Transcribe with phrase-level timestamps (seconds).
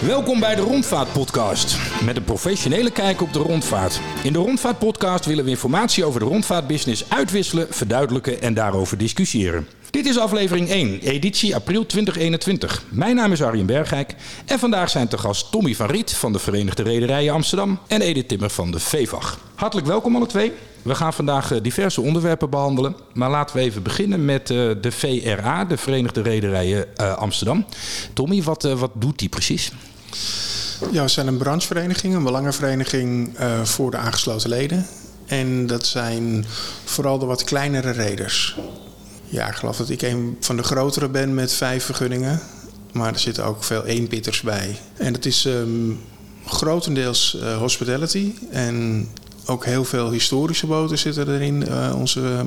[0.00, 1.76] Welkom bij de Rondvaart Podcast.
[2.04, 4.00] Met een professionele kijk op de rondvaart.
[4.22, 9.68] In de Rondvaart Podcast willen we informatie over de rondvaartbusiness uitwisselen, verduidelijken en daarover discussiëren.
[9.90, 12.82] Dit is aflevering 1, editie april 2021.
[12.88, 14.14] Mijn naam is Arjen Bergijk
[14.46, 18.28] en vandaag zijn te gast Tommy van Riet van de Verenigde Rederijen Amsterdam en Edith
[18.28, 19.38] Timmer van de VEVAG.
[19.54, 20.52] Hartelijk welkom alle twee.
[20.84, 22.96] We gaan vandaag eh, diverse onderwerpen behandelen.
[23.12, 27.64] Maar laten we even beginnen met eh, de VRA, de Verenigde Rederijen eh, Amsterdam.
[28.12, 29.72] Tommy, wat, wat doet die precies?
[30.90, 34.86] Ja, we zijn een branchevereniging, een belangenvereniging voor de aangesloten leden.
[35.26, 36.44] En dat zijn
[36.84, 38.56] vooral de wat kleinere reders.
[39.24, 42.40] Ja, ik geloof dat ik een van de grotere ben met vijf vergunningen.
[42.92, 44.78] Maar er zitten ook veel eenpitters bij.
[44.96, 46.00] En dat is um,
[46.46, 49.08] grotendeels hospitality en
[49.46, 52.44] ook heel veel historische boten zitten erin, uh, onze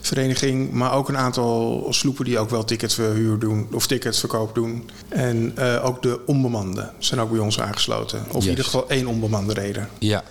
[0.00, 0.72] vereniging.
[0.72, 4.90] Maar ook een aantal sloepen die ook wel ticketverhuur doen of ticketverkoop doen.
[5.08, 8.24] En uh, ook de onbemande zijn ook bij ons aangesloten.
[8.30, 9.88] Of in ieder geval één onbemande reden.
[9.98, 10.22] Ja,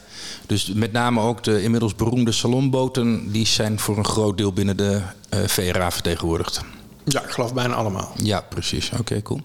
[0.46, 4.78] dus met name ook de inmiddels beroemde salonboten, die zijn voor een groot deel binnen
[4.78, 5.02] de
[5.34, 6.62] uh, VRA vertegenwoordigd.
[7.04, 8.12] Ja, ik geloof bijna allemaal.
[8.16, 8.92] Ja, precies.
[9.00, 9.42] Oké, cool.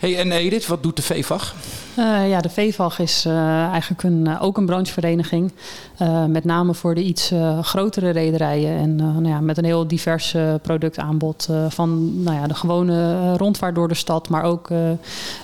[0.00, 1.54] Hey, en Edith, wat doet de VVAG?
[1.98, 5.52] Uh, ja, de VVAG is uh, eigenlijk een, uh, ook een branchevereniging.
[6.28, 8.76] met name voor de iets grotere rederijen.
[8.76, 11.48] En nou ja, met een heel divers productaanbod.
[11.68, 14.28] van nou ja, de gewone rondvaart door de stad.
[14.28, 14.68] Maar ook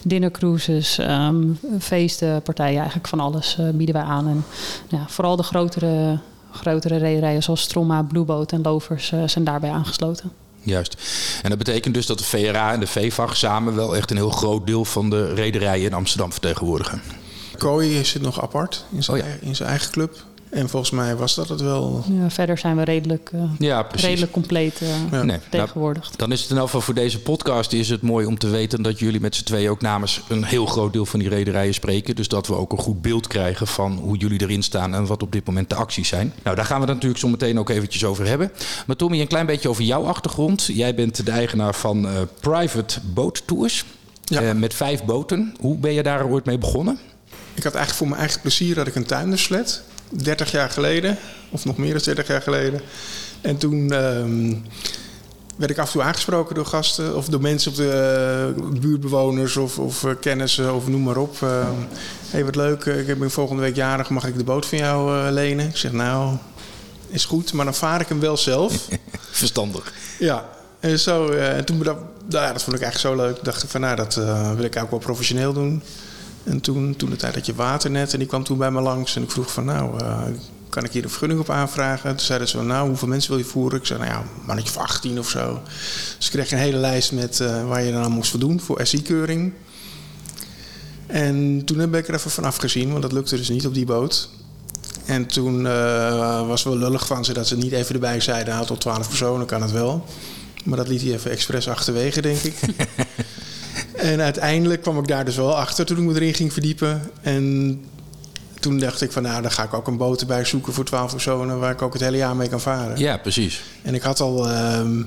[0.03, 2.77] dinnercruises, um, feesten, partijen.
[2.77, 4.29] Eigenlijk van alles bieden wij aan.
[4.29, 4.45] En
[4.89, 6.19] ja, vooral de grotere,
[6.51, 10.33] grotere rederijen zoals Stroma, Blueboat en Lovers zijn daarbij aangesloten.
[10.69, 10.97] Juist.
[11.43, 14.31] En dat betekent dus dat de VRA en de VVAG samen wel echt een heel
[14.31, 17.03] groot deel van de rederijen in Amsterdam vertegenwoordigen.
[17.59, 19.33] Kooi zit nog apart in zijn, oh ja.
[19.41, 20.25] in zijn eigen club.
[20.51, 22.05] En volgens mij was dat het wel.
[22.11, 25.23] Ja, verder zijn we redelijk, uh, ja, redelijk compleet uh, ja.
[25.23, 26.03] nee, tegenwoordig.
[26.03, 28.49] Nou, dan is het in elk geval voor deze podcast is het mooi om te
[28.49, 31.75] weten dat jullie met z'n twee ook namens een heel groot deel van die rederijen
[31.75, 32.17] spreken.
[32.17, 35.23] Dus dat we ook een goed beeld krijgen van hoe jullie erin staan en wat
[35.23, 36.33] op dit moment de acties zijn.
[36.43, 38.53] Nou, daar gaan we het natuurlijk zo meteen ook eventjes over hebben.
[38.87, 40.65] Maar Tommy, een klein beetje over jouw achtergrond.
[40.65, 43.85] Jij bent de eigenaar van uh, Private Boat Tours.
[44.25, 44.55] Ja.
[44.55, 45.55] met vijf boten.
[45.61, 46.99] Hoe ben je daar ooit mee begonnen?
[47.55, 49.83] Ik had eigenlijk voor mijn eigen plezier dat ik een tuinderslet.
[50.11, 51.19] 30 jaar geleden,
[51.51, 52.81] of nog meer dan 30 jaar geleden.
[53.41, 54.55] En toen ehm,
[55.57, 59.57] werd ik af en toe aangesproken door gasten of door mensen op de uh, buurtbewoners
[59.57, 61.41] of, of uh, kennissen of noem maar op.
[61.41, 61.67] Hé, uh,
[62.31, 65.69] hey, wat leuk, ik ben volgende week jarig, mag ik de boot van jou lenen?
[65.69, 66.37] Ik zeg nou,
[67.09, 68.89] is goed, maar dan vaar ik hem wel zelf.
[69.31, 69.93] Verstandig.
[70.19, 70.49] Ja,
[70.81, 71.99] en zo, en toen dat,
[72.29, 73.37] nou ja, dat vond ik eigenlijk zo leuk.
[73.37, 74.15] Ik dacht van nou, dat
[74.55, 75.83] wil ik ook wel professioneel doen.
[76.49, 79.17] En toen, toen de tijd dat je waternet en die kwam toen bij me langs
[79.17, 80.23] en ik vroeg van nou, uh,
[80.69, 82.11] kan ik hier een vergunning op aanvragen?
[82.11, 83.79] Toen zeiden ze van nou, hoeveel mensen wil je voeren?
[83.79, 85.61] Ik zei nou ja, mannetje van 18 of zo.
[86.17, 88.87] Dus ik kreeg een hele lijst met uh, waar je dan aan moest voldoen voor
[88.87, 89.53] SI-keuring.
[91.07, 93.87] En toen heb ik er even van afgezien, want dat lukte dus niet op die
[93.87, 94.29] boot.
[95.05, 98.67] En toen uh, was wel lullig van ze dat ze niet even erbij zeiden, nou,
[98.67, 100.05] tot 12 personen kan het wel.
[100.65, 102.55] Maar dat liet hij even expres achterwege, denk ik.
[103.99, 107.11] En uiteindelijk kwam ik daar dus wel achter toen ik me erin ging verdiepen.
[107.21, 107.81] En
[108.61, 111.11] toen dacht ik van nou, dan ga ik ook een boot erbij zoeken voor twaalf
[111.11, 112.99] personen waar ik ook het hele jaar mee kan varen.
[112.99, 113.63] Ja, precies.
[113.83, 115.07] En ik had al, um,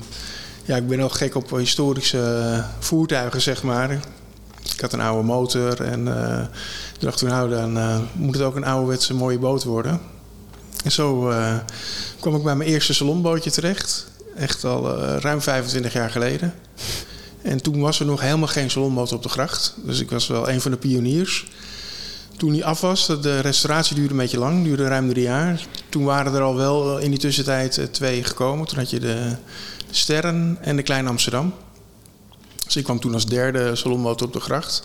[0.63, 3.91] ja, ik ben ook gek op historische voertuigen, zeg maar.
[4.73, 6.41] Ik had een oude motor en uh,
[6.99, 9.99] dacht toen, nou, dan uh, moet het ook een ouderwetse mooie boot worden.
[10.83, 11.55] En zo uh,
[12.19, 14.07] kwam ik bij mijn eerste salonbootje terecht.
[14.35, 16.53] Echt al ruim 25 jaar geleden.
[17.41, 19.73] En toen was er nog helemaal geen salonboot op de gracht.
[19.77, 21.45] Dus ik was wel een van de pioniers.
[22.37, 25.65] Toen die af was, de restauratie duurde een beetje lang, duurde ruim drie jaar.
[25.89, 28.67] Toen waren er al wel in die tussentijd eh, twee gekomen.
[28.67, 29.35] Toen had je de,
[29.87, 31.53] de Sterren en de Kleine Amsterdam.
[32.65, 34.83] Dus ik kwam toen als derde salonboot op de gracht.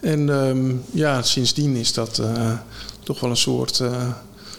[0.00, 2.52] En um, ja, sindsdien is dat uh,
[3.02, 4.08] toch wel een soort uh,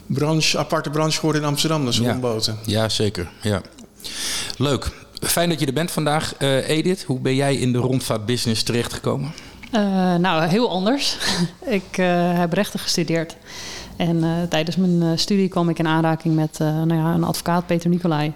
[0.05, 2.57] branche, aparte branche geworden in Amsterdam, de salonboten.
[2.65, 3.29] Ja, ja zeker.
[3.41, 3.61] Ja.
[4.57, 4.91] Leuk.
[5.25, 7.03] Fijn dat je er bent vandaag, uh, Edith.
[7.03, 9.31] Hoe ben jij in de rondvaartbusiness terechtgekomen?
[9.73, 11.17] Uh, nou, heel anders.
[11.79, 13.35] ik uh, heb rechten gestudeerd.
[13.95, 18.33] En tijdens mijn studie kwam ik in aanraking met nou ja, een advocaat, Peter Nicolai.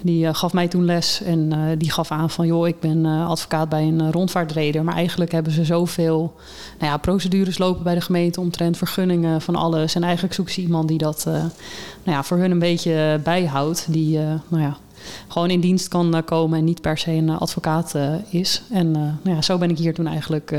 [0.00, 2.46] Die gaf mij toen les en die gaf aan van...
[2.46, 4.84] joh, ik ben advocaat bij een rondvaartreder...
[4.84, 6.34] maar eigenlijk hebben ze zoveel
[6.78, 8.40] nou ja, procedures lopen bij de gemeente...
[8.40, 9.94] omtrent vergunningen van alles.
[9.94, 11.50] En eigenlijk zoek ze iemand die dat nou
[12.04, 13.86] ja, voor hun een beetje bijhoudt.
[13.88, 14.18] Die
[14.48, 14.76] nou ja,
[15.28, 18.62] gewoon in dienst kan eh, komen en niet per se een eh, advocaat eh, is.
[18.70, 20.54] En nou ja, zo ben ik hier toen eigenlijk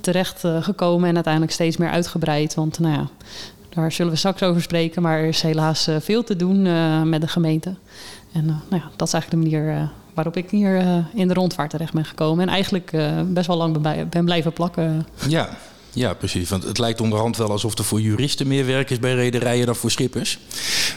[0.00, 2.54] terecht gekomen en uiteindelijk steeds meer uitgebreid.
[2.54, 3.08] Want nou ja,
[3.68, 6.62] daar zullen we straks over spreken, maar er is helaas veel te doen
[7.08, 7.74] met de gemeente.
[8.32, 11.92] En nou ja, dat is eigenlijk de manier waarop ik hier in de rondvaart terecht
[11.92, 12.46] ben gekomen.
[12.46, 12.90] En eigenlijk
[13.26, 15.06] best wel lang ben blijven plakken.
[15.28, 15.48] Ja,
[15.94, 16.48] ja, precies.
[16.48, 19.76] Want het lijkt onderhand wel alsof er voor juristen meer werk is bij rederijen dan
[19.76, 20.38] voor schippers.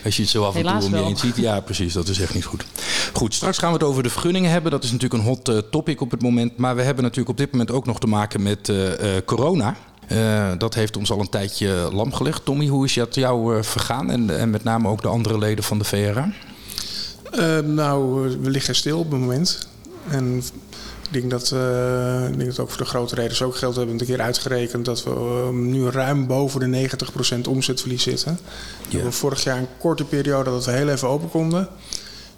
[0.04, 1.06] Als je het zo af en Helaas toe om je wel.
[1.06, 1.36] heen ziet.
[1.36, 1.94] Ja, precies.
[1.94, 2.66] Dat is echt niet goed.
[3.14, 4.72] Goed, straks gaan we het over de vergunningen hebben.
[4.72, 6.58] Dat is natuurlijk een hot uh, topic op het moment.
[6.58, 8.92] Maar we hebben natuurlijk op dit moment ook nog te maken met uh,
[9.26, 9.76] corona.
[10.12, 12.46] Uh, dat heeft ons al een tijdje lam gelegd.
[12.46, 14.12] Tommy, hoe is dat jou vergaan?
[14.12, 16.32] En, en met name ook de andere leden van de VRA?
[17.64, 19.68] nou, we liggen stil op het moment.
[20.10, 20.44] En
[21.20, 23.76] denk dat, uh, ik denk dat ook voor de grote reders ook geldt.
[23.76, 26.90] We hebben een keer uitgerekend dat we uh, nu ruim boven de
[27.38, 28.40] 90% omzetverlies zitten.
[28.90, 29.04] Ja.
[29.04, 31.68] We vorig jaar een korte periode dat we heel even open konden.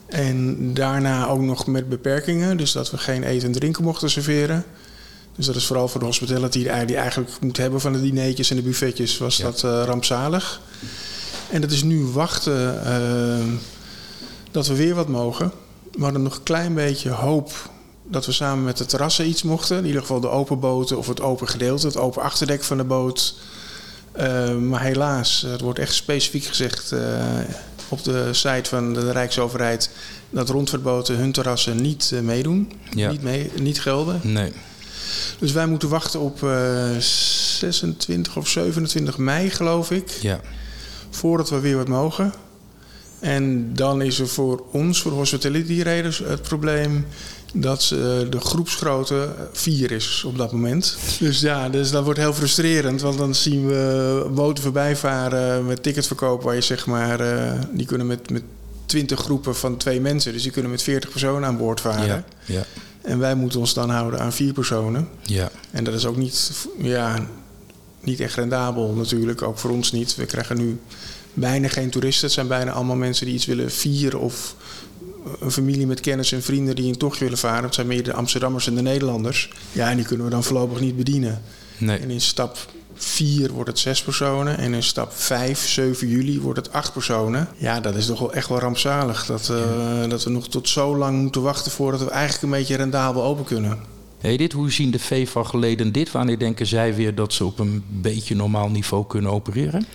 [0.06, 2.58] En daarna ook nog met beperkingen.
[2.58, 4.64] Dus dat we geen eten en drinken mochten serveren.
[5.36, 8.56] Dus dat is vooral voor de hospitality die eigenlijk moet hebben van de dineetjes en
[8.56, 9.18] de buffetjes.
[9.18, 9.44] Was ja.
[9.44, 10.62] dat uh, rampzalig.
[11.52, 12.82] En dat is nu wachten
[14.52, 15.52] dat we weer wat mogen.
[15.92, 17.70] We hadden nog een klein beetje hoop
[18.09, 19.77] dat we samen met de terrassen iets mochten.
[19.77, 22.83] In ieder geval de open boten of het open gedeelte, het open achterdek van de
[22.83, 23.36] boot.
[24.19, 27.00] Uh, maar helaas, het wordt echt specifiek gezegd uh,
[27.89, 29.89] op de site van de Rijksoverheid
[30.30, 33.12] dat rondvaartboten hun terrassen niet uh, meedoen, ja.
[33.12, 34.19] niet, mee, niet gelden.
[34.24, 34.51] Nee.
[35.39, 36.39] Dus wij moeten wachten op
[37.00, 40.39] 26 of 27 mei, geloof ik, ja.
[41.09, 42.33] voordat we weer wat mogen.
[43.19, 47.06] En dan is er voor ons, voor hospitality raiders, het probleem
[47.54, 48.00] dat uh,
[48.30, 50.98] de groepsgrootte vier is op dat moment.
[51.20, 53.02] Dus ja, dus dat wordt heel frustrerend.
[53.02, 56.42] Want dan zien we boten voorbij varen met ticketverkoop...
[56.44, 57.22] waar je zeg maar...
[57.22, 58.44] Uh, die kunnen met, met
[58.86, 60.34] 20 groepen van twee mensen.
[60.34, 62.08] Dus die kunnen met 40 personen aan boord varen.
[62.08, 62.66] Ja, ja.
[63.02, 65.08] En wij moeten ons dan houden aan vier personen.
[65.22, 65.52] Ja.
[65.72, 67.28] En dat is ook niet, ja,
[68.00, 69.42] niet echt rendabel natuurlijk.
[69.42, 70.16] Ook voor ons niet.
[70.16, 70.80] We krijgen nu
[71.34, 72.26] bijna geen toeristen.
[72.26, 74.20] Het zijn bijna allemaal mensen die iets willen vieren...
[74.20, 74.56] of
[75.40, 77.64] een familie met kennis en vrienden die een tocht willen varen.
[77.64, 79.50] Het zijn meer de Amsterdammers en de Nederlanders.
[79.72, 81.42] Ja, en die kunnen we dan voorlopig niet bedienen.
[81.78, 81.98] Nee.
[81.98, 82.58] En in stap
[82.94, 84.58] 4 wordt het zes personen.
[84.58, 87.48] En in stap 5, 7 juli, wordt het acht personen.
[87.58, 89.26] Ja, dat is toch wel echt wel rampzalig.
[89.26, 89.58] Dat, uh,
[90.02, 90.08] ja.
[90.08, 93.46] dat we nog tot zo lang moeten wachten voordat we eigenlijk een beetje rendabel open
[93.46, 93.80] kunnen.
[94.20, 96.12] Hey, dit, hoe zien de V-van-geleden dit?
[96.12, 99.86] Wanneer denken zij weer dat ze op een beetje normaal niveau kunnen opereren?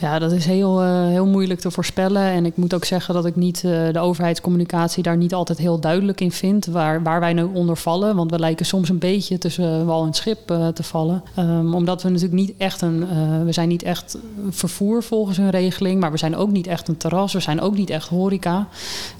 [0.00, 2.22] Ja, dat is heel, uh, heel moeilijk te voorspellen.
[2.22, 5.80] En ik moet ook zeggen dat ik niet uh, de overheidscommunicatie daar niet altijd heel
[5.80, 6.66] duidelijk in vind.
[6.66, 8.16] Waar, waar wij nu onder vallen.
[8.16, 11.22] Want we lijken soms een beetje tussen wal en schip uh, te vallen.
[11.38, 13.06] Um, omdat we natuurlijk niet echt een.
[13.44, 14.18] we zijn niet echt
[14.50, 16.00] vervoer volgens hun regeling.
[16.00, 17.32] Maar we zijn ook niet echt een terras.
[17.32, 18.68] We zijn ook niet echt horeca.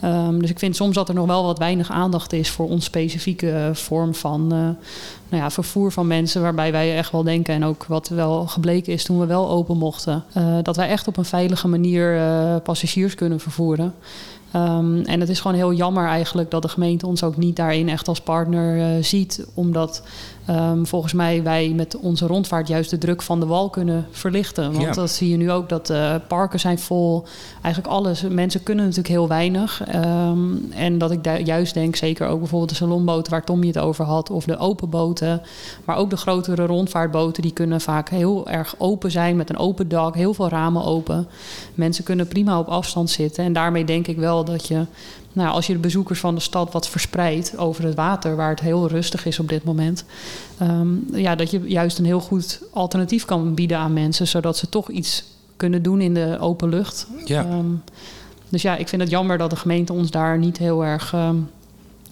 [0.04, 2.84] Um, dus ik vind soms dat er nog wel wat weinig aandacht is voor ons
[2.84, 4.76] specifieke vorm van
[5.28, 6.42] nou ja, vervoer van mensen.
[6.42, 9.76] Waarbij wij echt wel denken, en ook wat wel gebleken is toen we wel open
[9.76, 13.94] mochten, uh, dat wij echt op een veilige manier uh, passagiers kunnen vervoeren.
[14.54, 17.88] Um, en het is gewoon heel jammer eigenlijk dat de gemeente ons ook niet daarin
[17.88, 19.46] echt als partner uh, ziet.
[19.54, 20.02] Omdat
[20.50, 24.72] um, volgens mij wij met onze rondvaart juist de druk van de wal kunnen verlichten.
[24.72, 24.92] Want Ja.
[24.92, 27.24] dat zie je nu ook, dat uh, parken zijn vol.
[27.62, 28.22] Eigenlijk alles.
[28.22, 29.82] Mensen kunnen natuurlijk heel weinig.
[29.94, 33.78] Um, en dat ik daar juist denk, zeker ook bijvoorbeeld de salonboten waar Tommy het
[33.78, 34.30] over had.
[34.30, 35.42] Of de open boten.
[35.84, 39.36] Maar ook de grotere rondvaartboten, die kunnen vaak heel erg open zijn.
[39.36, 41.26] Met een open dak, heel veel ramen open.
[41.74, 43.44] Mensen kunnen prima op afstand zitten.
[43.44, 44.84] En daarmee denk ik wel dat je,
[45.32, 48.60] nou, als je de bezoekers van de stad wat verspreidt over het water, waar het
[48.60, 50.04] heel rustig is op dit moment,
[50.62, 54.68] um, ja, dat je juist een heel goed alternatief kan bieden aan mensen, zodat ze
[54.68, 55.24] toch iets
[55.56, 57.06] kunnen doen in de open lucht.
[57.24, 57.44] Ja.
[57.44, 57.82] Um,
[58.48, 61.50] dus ja, ik vind het jammer dat de gemeente ons daar niet heel erg um,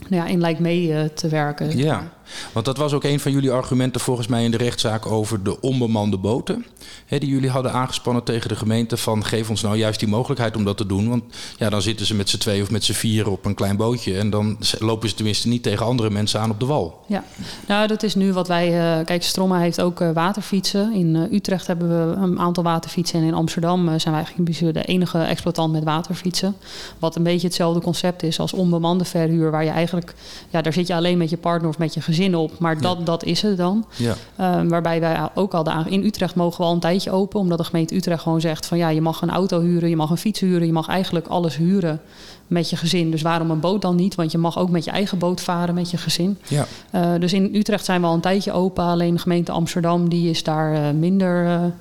[0.08, 1.78] nou ja, in lijkt mee uh, te werken.
[1.78, 2.12] Ja,
[2.52, 5.60] want dat was ook een van jullie argumenten volgens mij in de rechtszaak over de
[5.60, 6.66] onbemande boten.
[7.06, 10.56] Hè, die jullie hadden aangespannen tegen de gemeente van geef ons nou juist die mogelijkheid
[10.56, 11.08] om dat te doen.
[11.08, 11.24] Want
[11.58, 14.18] ja, dan zitten ze met z'n twee of met z'n vier op een klein bootje.
[14.18, 17.04] En dan lopen ze tenminste niet tegen andere mensen aan op de wal.
[17.06, 17.24] Ja,
[17.66, 18.98] nou dat is nu wat wij...
[18.98, 20.94] Uh, kijk, Stromma heeft ook uh, waterfietsen.
[20.94, 23.20] In uh, Utrecht hebben we een aantal waterfietsen.
[23.20, 26.56] En in Amsterdam zijn wij eigenlijk de enige exploitant met waterfietsen.
[26.98, 29.50] Wat een beetje hetzelfde concept is als onbemande verhuur.
[29.50, 30.14] Waar je eigenlijk...
[30.50, 32.58] Ja, daar zit je alleen met je partner of met je gezin op.
[32.58, 33.04] Maar dat, Ja.
[33.04, 33.86] dat is het dan.
[33.96, 34.14] Ja.
[34.40, 35.62] Uh, waarbij wij ook al...
[35.62, 37.40] De, in Utrecht mogen we al een tijdje open.
[37.40, 38.78] Omdat de gemeente Utrecht gewoon zegt van...
[38.78, 40.66] ja, je mag een auto huren, je mag een fiets huren...
[40.66, 42.00] je mag eigenlijk alles huren
[42.46, 43.10] met je gezin.
[43.10, 44.14] Dus waarom een boot dan niet?
[44.14, 46.38] Want je mag ook met je eigen boot varen met je gezin.
[46.48, 46.66] Ja.
[46.94, 48.84] Uh, dus in Utrecht zijn we al een tijdje open.
[48.84, 51.72] Alleen de gemeente Amsterdam die is daar uh, minder uh, nou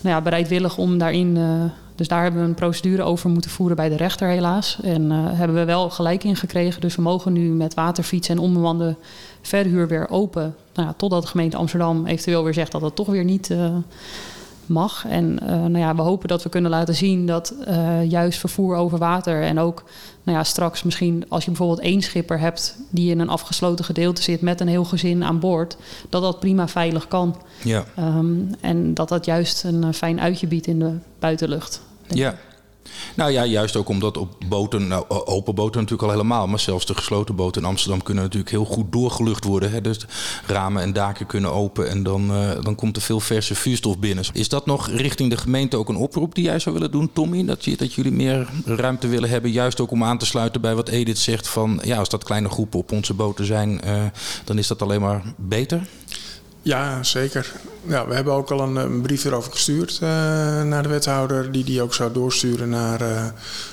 [0.00, 1.38] ja, bereidwillig om daarin...
[1.94, 4.78] Dus daar hebben we een procedure over moeten voeren bij de rechter helaas.
[4.82, 6.80] En uh, hebben we wel gelijk in gekregen.
[6.80, 8.96] Dus we mogen nu met waterfietsen en onbemande
[9.42, 10.54] verhuur weer open.
[10.74, 13.54] Nou totdat de gemeente Amsterdam eventueel weer zegt dat het toch weer niet...
[14.66, 15.04] Mag.
[15.08, 18.76] En uh, nou ja, we hopen dat we kunnen laten zien dat uh, juist vervoer
[18.76, 19.84] over water en ook
[20.22, 24.22] nou ja, straks misschien als je bijvoorbeeld één schipper hebt die in een afgesloten gedeelte
[24.22, 25.76] zit met een heel gezin aan boord,
[26.08, 27.36] dat dat prima veilig kan.
[27.62, 27.84] Ja.
[27.98, 31.80] Um, en dat dat juist een uh, fijn uitje biedt in de buitenlucht.
[32.08, 32.34] Ja.
[33.14, 36.86] Nou ja, juist ook omdat op boten, nou, open boten natuurlijk al helemaal, maar zelfs
[36.86, 39.70] de gesloten boten in Amsterdam kunnen natuurlijk heel goed doorgelucht worden.
[39.70, 39.80] Hè?
[39.80, 39.98] Dus
[40.46, 44.24] ramen en daken kunnen open en dan, uh, dan komt er veel verse vuurstof binnen.
[44.32, 47.44] Is dat nog richting de gemeente ook een oproep die jij zou willen doen, Tommy?
[47.44, 50.74] Dat, je, dat jullie meer ruimte willen hebben, juist ook om aan te sluiten bij
[50.74, 54.02] wat Edith zegt van ja, als dat kleine groepen op onze boten zijn, uh,
[54.44, 55.86] dan is dat alleen maar beter?
[56.64, 57.52] Ja, zeker.
[57.86, 60.08] Ja, we hebben ook al een, een brief erover gestuurd uh,
[60.62, 63.24] naar de wethouder, die die ook zou doorsturen naar uh,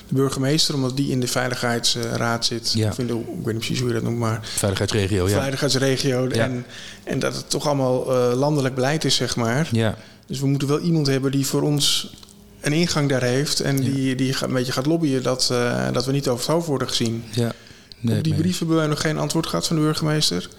[0.07, 2.71] de burgemeester, omdat die in de veiligheidsraad zit.
[2.74, 2.89] Ja.
[2.89, 3.07] Ik, weet
[3.45, 4.39] niet precies hoe je dat noemt, maar.
[4.43, 5.39] Veiligheidsregio, ja.
[5.39, 6.27] Veiligheidsregio.
[6.31, 6.43] Ja.
[6.43, 6.65] En,
[7.03, 9.67] en dat het toch allemaal uh, landelijk beleid is, zeg maar.
[9.71, 9.98] Ja.
[10.25, 12.13] Dus we moeten wel iemand hebben die voor ons
[12.62, 15.53] een ingang daar heeft en die, die een beetje gaat lobbyen dat,
[15.91, 17.24] dat we niet over het hoofd worden gezien.
[17.31, 17.51] Ja.
[18.00, 20.50] Nee, Op die brief hebben wij nog geen antwoord gehad van de burgemeester.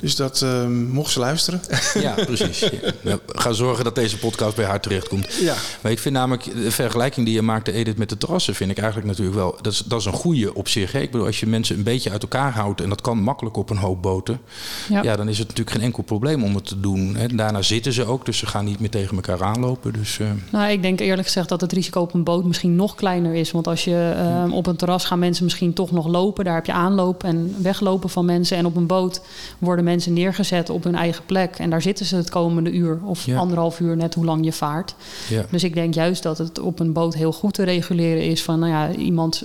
[0.00, 1.60] Dus dat uh, mocht ze luisteren.
[1.94, 2.68] Ja, precies.
[3.02, 3.18] Ja.
[3.26, 5.34] Gaan zorgen dat deze podcast bij haar terechtkomt.
[5.34, 5.54] Ja.
[5.80, 8.78] Maar ik vind namelijk de vergelijking die je maakte, Edith, met de terrassen, vind ik
[8.78, 9.58] eigenlijk natuurlijk wel.
[9.62, 10.92] Dat is, dat is een goede op zich.
[10.92, 11.00] Hè?
[11.00, 13.70] Ik bedoel, als je mensen een beetje uit elkaar houdt, en dat kan makkelijk op
[13.70, 14.40] een hoop boten,
[14.88, 15.02] ja.
[15.02, 17.16] ja dan is het natuurlijk geen enkel probleem om het te doen.
[17.16, 17.26] Hè?
[17.26, 19.92] Daarna zitten ze ook, dus ze gaan niet meer tegen elkaar aanlopen.
[19.92, 20.26] Dus, uh...
[20.50, 23.50] Nou, ik denk eerlijk gezegd dat het risico op een boot misschien nog kleiner is.
[23.50, 24.14] Want als je
[24.46, 27.54] uh, op een terras gaan mensen misschien toch nog lopen, daar heb je aanloop en
[27.62, 28.56] weglopen van mensen.
[28.56, 29.20] En op een boot
[29.58, 31.56] worden mensen neergezet op hun eigen plek.
[31.58, 33.38] En daar zitten ze het komende uur of Ja.
[33.38, 34.94] anderhalf uur, net hoe lang je vaart.
[35.28, 35.44] Ja.
[35.50, 38.58] Dus ik denk juist dat het op een boot heel goed te reguleren is van,
[38.58, 39.44] nou ja, iemand,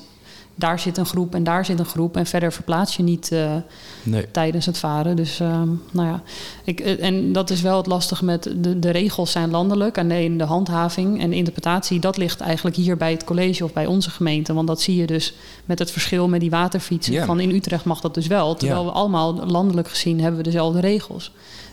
[0.56, 2.18] daar zit een groep en daar zit een groep.
[2.18, 3.56] En verder verplaats je niet eh,
[4.04, 4.32] Nee.
[4.32, 5.16] tijdens het varen.
[5.16, 6.22] Dus ehm, nou ja,
[6.64, 9.98] ik, eh, en dat is wel het lastige met de, de regels zijn landelijk.
[9.98, 13.74] En de, de handhaving en de interpretatie, dat ligt eigenlijk hier bij het college of
[13.74, 14.54] bij onze gemeente.
[14.54, 15.34] Want dat zie je dus
[15.66, 17.26] met het verschil met die waterfietsen.
[17.26, 18.56] Van in Utrecht mag dat dus wel.
[18.56, 21.32] Terwijl we allemaal landelijk gezien hebben we dezelfde regels.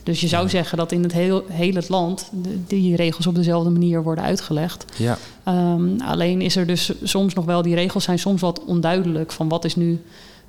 [0.09, 3.35] Dus je zou zeggen dat in het heel, heel het land de- die regels op
[3.35, 4.85] dezelfde manier worden uitgelegd.
[4.97, 5.19] Ja.
[5.45, 9.49] Ehm, alleen is er dus soms nog wel, die regels zijn soms wat onduidelijk van
[9.49, 9.87] wat is nu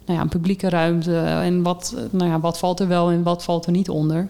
[0.05, 3.43] nou ja, een publieke ruimte en wat, nou ja, wat valt er wel en wat
[3.43, 4.27] valt er niet onder.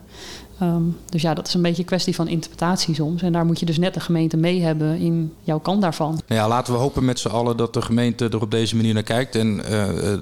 [0.60, 3.22] Ehm, dus ja, dat is een beetje een kwestie van interpretatie soms.
[3.22, 6.22] En daar moet je dus net de gemeente mee hebben in jouw kant daarvan.
[6.28, 8.94] Nou ja, laten we hopen met z'n allen dat de gemeente er op deze manier
[8.94, 9.36] naar kijkt.
[9.36, 9.70] En eh,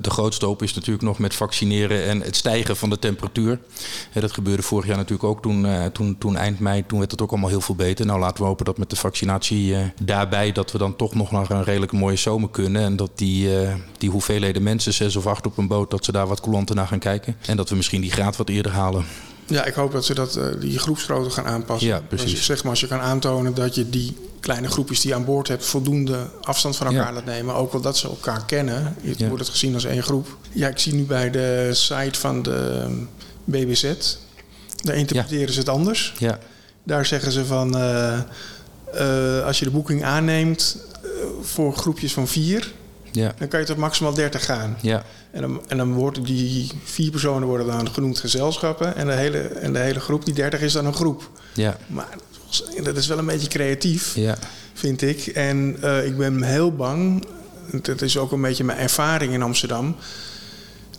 [0.02, 3.60] de grootste hoop is natuurlijk nog met vaccineren en het stijgen van de temperatuur.
[4.14, 6.86] Dat gebeurde vorig jaar natuurlijk ook toen, eh, toen, toen eind mei.
[6.86, 8.06] Toen werd het ook allemaal heel veel beter.
[8.06, 10.52] Nou, laten we hopen dat met de vaccinatie eh, daarbij...
[10.52, 12.82] dat we dan toch nog naar een redelijk mooie zomer kunnen.
[12.82, 13.50] En dat die,
[13.98, 15.92] die hoeveelheden mensen, zes of acht op een boot...
[15.92, 17.36] dat ze daar wat coulanter naar gaan kijken.
[17.46, 19.06] En dat we misschien die graad wat eerder halen.
[19.48, 21.88] Ja, ik hoop dat ze dat, eh, die groepsgrootte gaan aanpassen.
[21.88, 22.32] Ja, precies.
[22.32, 25.26] Je, zeg maar, als je kan aantonen dat je die kleine groepjes die je aan
[25.26, 25.66] boord hebt...
[25.66, 27.12] voldoende afstand van elkaar Ja.
[27.14, 27.56] laat nemen.
[27.56, 28.96] Ook wel dat ze elkaar kennen.
[29.02, 29.28] Ja.
[29.28, 30.38] wordt het gezien als één groep.
[30.52, 32.94] Ja, ik zie nu bij de site van de ehm,
[33.44, 33.94] BBZ...
[34.84, 36.14] daar interpreteren ze het anders.
[36.18, 36.40] Ja,
[36.84, 37.78] Daar zeggen ze van...
[37.78, 38.14] eh,
[38.94, 40.78] eh, als je de boeking aanneemt
[41.42, 42.72] voor groepjes van vier...
[43.12, 44.78] ja, dan kan je tot maximaal 30 gaan.
[44.82, 45.04] ja.
[45.32, 48.96] En dan, en dan worden die vier personen worden dan genoemd gezelschappen.
[48.96, 51.30] En de, hele, en de hele groep, die 30 is dan een groep.
[51.54, 52.08] ja, Maar
[52.84, 54.38] dat is wel een beetje creatief, ja.
[54.74, 55.28] vind ik.
[55.28, 57.26] En eh, ik ben heel bang,
[57.82, 59.96] dat is ook een beetje mijn ervaring in Amsterdam...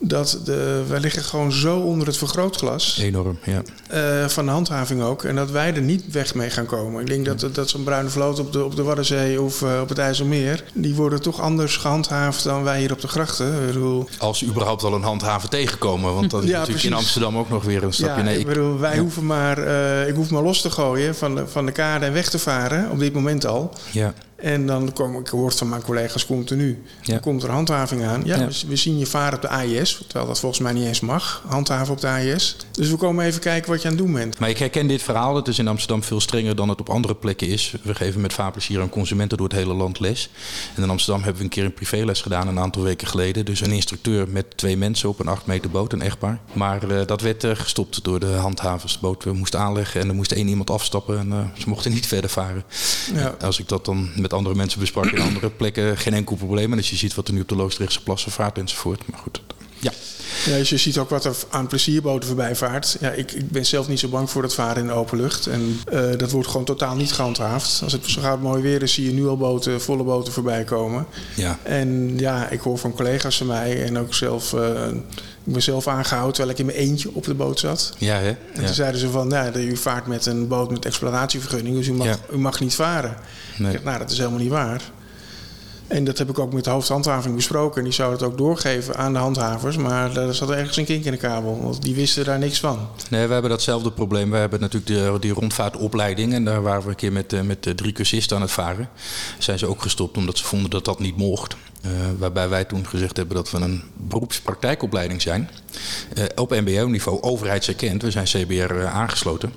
[0.00, 3.62] dat de, wij liggen gewoon zo onder het vergrootglas, Enorm, ja.
[3.88, 5.24] eh, van de handhaving ook...
[5.24, 7.00] en dat wij er niet weg mee gaan komen.
[7.00, 9.88] Ik denk dat, dat zo'n bruine vloot op de, op de Waddenzee of eh, op
[9.88, 10.64] het IJsselmeer...
[10.74, 13.60] die worden toch anders gehandhaafd dan wij hier op de grachten.
[13.60, 16.14] Ik bedoel, Als ze überhaupt al een handhaven tegenkomen.
[16.14, 16.92] Want dat is Ja, natuurlijk in.
[16.92, 18.16] Amsterdam ook nog weer een stapje.
[18.16, 21.34] Ja, nee, ik bedoel, wij hoeven maar, eh, ik hoef maar los te gooien van
[21.34, 23.72] de, van de kade en weg te varen, op dit moment al.
[23.90, 26.82] ja, En dan kom ik hoort van mijn collega's continu.
[27.02, 27.12] Ja.
[27.12, 28.22] Dan komt er handhaving aan.
[28.24, 28.46] Ja, Ja.
[28.46, 31.42] We, we zien je varen op de AIS, terwijl dat volgens mij niet eens mag,
[31.46, 32.56] handhaven op de AIS.
[32.72, 34.38] Dus we komen even kijken wat je aan het doen bent.
[34.38, 35.36] Maar ik herken dit verhaal.
[35.36, 37.74] Het is in Amsterdam veel strenger dan het op andere plekken is.
[37.82, 40.30] We geven met vaarplezier aan consumenten door het hele land les.
[40.76, 43.44] En in Amsterdam hebben we een keer een privéles gedaan een aantal weken geleden.
[43.44, 46.40] Dus een instructeur met twee mensen op een acht meter boot, een echtpaar.
[46.52, 48.92] Maar eh, dat werd eh, gestopt door de handhavers.
[48.92, 51.18] De boot eh, moest aanleggen en er moest één iemand afstappen.
[51.18, 52.64] En ze mochten niet verder varen.
[53.14, 53.34] Ja.
[53.40, 56.72] Als ik dat dan met andere mensen besprak in andere plekken, geen enkel probleem.
[56.72, 59.10] En als je ziet wat er nu op de Loosdrechtse plassen vaart enzovoort.
[59.10, 59.40] Maar goed,
[59.80, 59.92] Ja.
[60.44, 62.96] Ja, dus je ziet ook wat er aan plezierboten voorbij vaart.
[63.00, 65.46] Ja, ik, ik ben zelf niet zo bang voor het varen in de open lucht.
[65.46, 67.80] En uh, dat wordt gewoon totaal niet gehandhaafd.
[67.82, 70.64] Als het zo gaat mooi weer is, zie je nu al boten, volle boten voorbij
[70.64, 71.06] komen.
[71.34, 71.58] Ja.
[71.62, 74.52] En ja, ik hoor van collega's van mij en ook zelf...
[74.52, 74.86] Uh,
[75.44, 77.94] ik ben zelf aangehouden terwijl ik in mijn eentje op de boot zat.
[77.98, 78.28] Ja, hè?
[78.28, 81.92] En toen zeiden ze van, nou, u vaart met een boot met exploratievergunning, dus u
[81.92, 82.16] mag, ja.
[82.32, 83.16] u mag niet varen.
[83.56, 83.72] Nee.
[83.72, 84.82] Dacht, nou, dat is helemaal niet waar.
[85.88, 87.76] En dat heb ik ook met de hoofdhandhaving besproken.
[87.78, 89.76] En die zou het ook doorgeven aan de handhavers.
[89.76, 91.60] Maar er zat ergens een kink in de kabel.
[91.62, 92.88] Want die wisten daar niks van.
[93.10, 94.30] Nee, we hebben datzelfde probleem.
[94.30, 96.32] We hebben natuurlijk de, die rondvaartopleiding.
[96.32, 98.88] En daar waren we een keer met, met drie cursisten aan het varen.
[99.38, 101.56] Zijn ze ook gestopt omdat ze vonden dat dat niet mocht.
[101.84, 105.50] Uh, waarbij wij toen gezegd hebben dat we een beroepspraktijkopleiding zijn.
[106.18, 108.02] Uh, op MBO-niveau, overheidserkend.
[108.02, 109.52] We zijn CBR uh, aangesloten.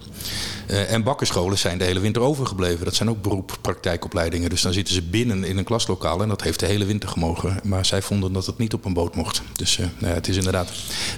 [0.68, 2.86] en bakkerscholen zijn de hele winter overgebleven.
[2.86, 4.50] Dat zijn ook beroepspraktijkopleidingen.
[4.50, 6.22] Dus dan zitten ze binnen in een klaslokaal.
[6.22, 7.60] En dat heeft de hele winter gemogen.
[7.64, 9.42] Maar zij vonden dat het niet op een boot mocht.
[9.56, 10.72] Dus nou ja, het is inderdaad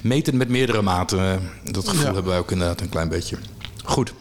[0.03, 1.49] meten met meerdere maten.
[1.71, 2.13] dat gevoel ja.
[2.13, 3.37] hebben wij ook inderdaad een klein beetje.
[3.83, 4.13] Goed.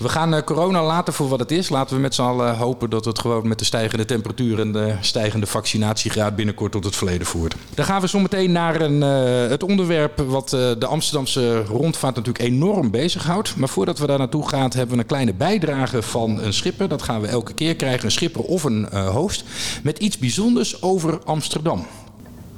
[0.00, 1.68] We gaan uh, corona laten voor wat het is.
[1.68, 4.94] Laten we met z'n allen hopen dat het gewoon met de stijgende temperatuur en de
[5.00, 7.54] stijgende vaccinatiegraad binnenkort tot het verleden voert.
[7.74, 12.14] Dan gaan we zo meteen naar een, uh, het onderwerp wat uh, de Amsterdamse rondvaart
[12.16, 13.56] natuurlijk enorm bezighoudt.
[13.56, 16.88] Maar voordat we daar naartoe gaan, hebben we een kleine bijdrage van een schipper.
[16.88, 19.44] Dat gaan we elke keer krijgen, een schipper of een host.
[19.82, 21.86] Met iets bijzonders over Amsterdam.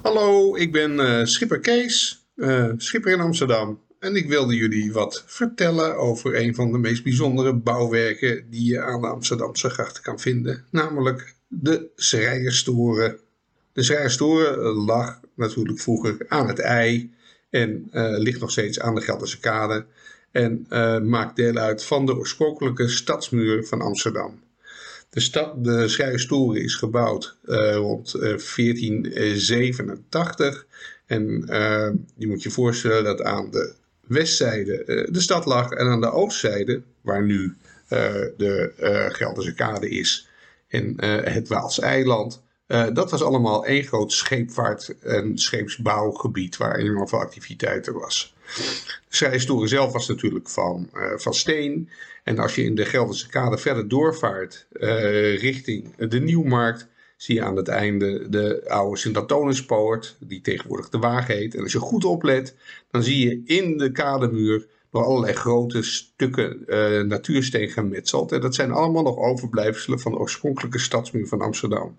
[0.02, 2.24] Hallo, ik ben schipper Kees,
[2.76, 3.78] schipper in Amsterdam.
[4.02, 8.82] En ik wilde jullie wat vertellen over een van de meest bijzondere bouwwerken die je
[8.82, 13.18] aan de Amsterdamse grachten kan vinden, namelijk de Schrijerstoren.
[13.72, 17.10] De Schrijerstoren lag natuurlijk vroeger aan het IJ
[17.50, 19.84] en uh, ligt nog steeds aan de Gelderse Kade
[20.30, 24.40] en uh, maakt deel uit van de oorspronkelijke stadsmuur van Amsterdam.
[25.10, 30.66] De, stad, de is gebouwd uh, rond 1487
[31.06, 31.44] en
[32.16, 36.10] je moet je voorstellen dat aan de westzijde uh, de stad lag en aan de
[36.10, 37.98] oostzijde, waar nu uh,
[38.36, 40.28] de uh, Gelderse Kade is
[40.68, 40.94] en
[41.24, 42.42] het Waalse eiland,
[42.92, 48.34] dat was allemaal één groot scheepvaart- en scheepsbouwgebied waar enorm veel activiteiten was.
[48.56, 51.88] De Schrijstoren zelf was natuurlijk van, van steen.
[52.24, 54.66] En als je in de Gelderse Kade verder doorvaart
[55.40, 56.86] richting de Nieuwmarkt,
[57.22, 61.54] zie je aan het einde de oude Sint-Antonispoort, die tegenwoordig de Waag heet.
[61.54, 62.56] En als je goed oplet,
[62.90, 68.32] dan zie je in de kademuur nog allerlei grote stukken uh, natuursteen gemetseld.
[68.32, 71.96] En dat zijn allemaal nog overblijfselen van de oorspronkelijke stadsmuur van Amsterdam.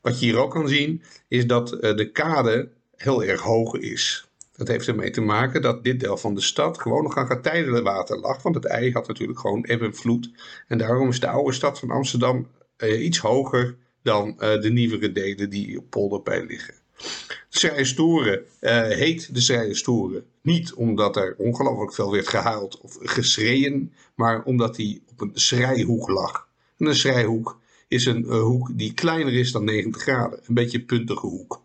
[0.00, 4.28] Wat je hier ook kan zien, is dat uh, de kade heel erg hoog is.
[4.56, 7.84] Dat heeft ermee te maken dat dit deel van de stad gewoon nog aan getijdelijk
[7.84, 8.42] water lag.
[8.42, 10.30] Want het ei had natuurlijk gewoon eb en vloed.
[10.68, 12.46] En daarom is de oude stad van Amsterdam
[12.78, 16.74] uh, iets hoger dan uh, de nieuwere delen die op polderpijn liggen.
[16.96, 23.92] De Schrijerstoren uh, heet de Schrijerstoren niet omdat er ongelooflijk veel werd gehuild of geschreeuwen,
[24.14, 26.48] maar omdat hij op een schrijhoek lag.
[26.78, 30.78] En een schrijhoek is een uh, hoek die kleiner is dan 90 graden, een beetje
[30.78, 31.62] een puntige hoek.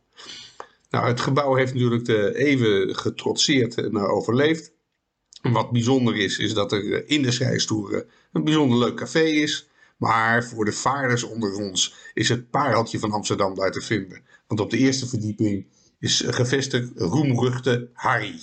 [0.89, 4.71] Nou, het gebouw heeft natuurlijk de even getrotseerd en overleefd.
[5.41, 9.67] Wat bijzonder is, is dat er in de Schrijstoeren een bijzonder leuk café is.
[9.98, 14.22] Maar voor de vaarders onder ons is het pareltje van Amsterdam daar te vinden.
[14.48, 15.66] Want op de eerste verdieping
[16.00, 18.40] is gevestigd roemruchte Harry.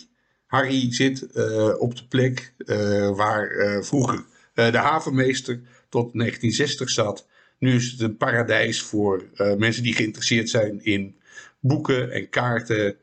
[0.46, 7.26] Harry zit uh, op de plek uh, waar uh, vroeger de havenmeester tot 1960 zat.
[7.58, 9.24] Nu is het een paradijs voor
[9.58, 11.16] mensen die geïnteresseerd zijn in
[11.60, 12.96] boeken en kaarten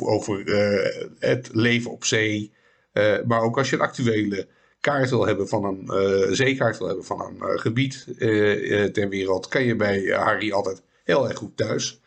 [0.00, 0.44] over
[1.18, 2.52] het leven op zee.
[3.26, 4.48] maar ook als je een actuele
[4.80, 9.08] kaart wil hebben van een uh, zeekaart wil hebben van een uh, gebied uh, ter
[9.08, 12.00] wereld, kan je bij Harry altijd heel erg goed thuis.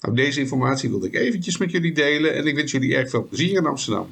[0.00, 3.26] Nou, deze informatie wilde ik eventjes met jullie delen en ik wens jullie erg veel
[3.26, 4.08] plezier in Amsterdam.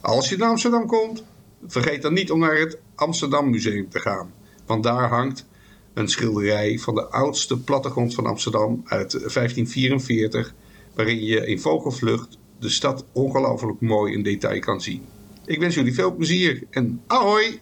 [0.00, 1.24] Als je naar Amsterdam komt,
[1.66, 4.32] vergeet dan niet om naar het Amsterdam Museum te gaan.
[4.66, 5.46] Want daar hangt
[5.94, 10.54] een schilderij van de oudste plattegrond van Amsterdam uit 1544,
[10.94, 15.02] waarin je in vogelvlucht de stad ongelooflijk mooi in detail kan zien.
[15.46, 17.60] Ik wens jullie veel plezier en ahoi!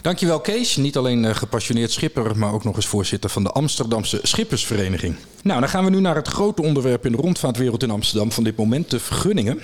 [0.00, 4.20] Dankjewel Kees, niet alleen uh, gepassioneerd schipper, maar ook nog eens voorzitter van de Amsterdamse
[4.22, 5.14] Schippersvereniging.
[5.42, 8.44] Nou, dan gaan we nu naar het grote onderwerp in de rondvaartwereld in Amsterdam van
[8.44, 9.60] dit moment, de vergunningen.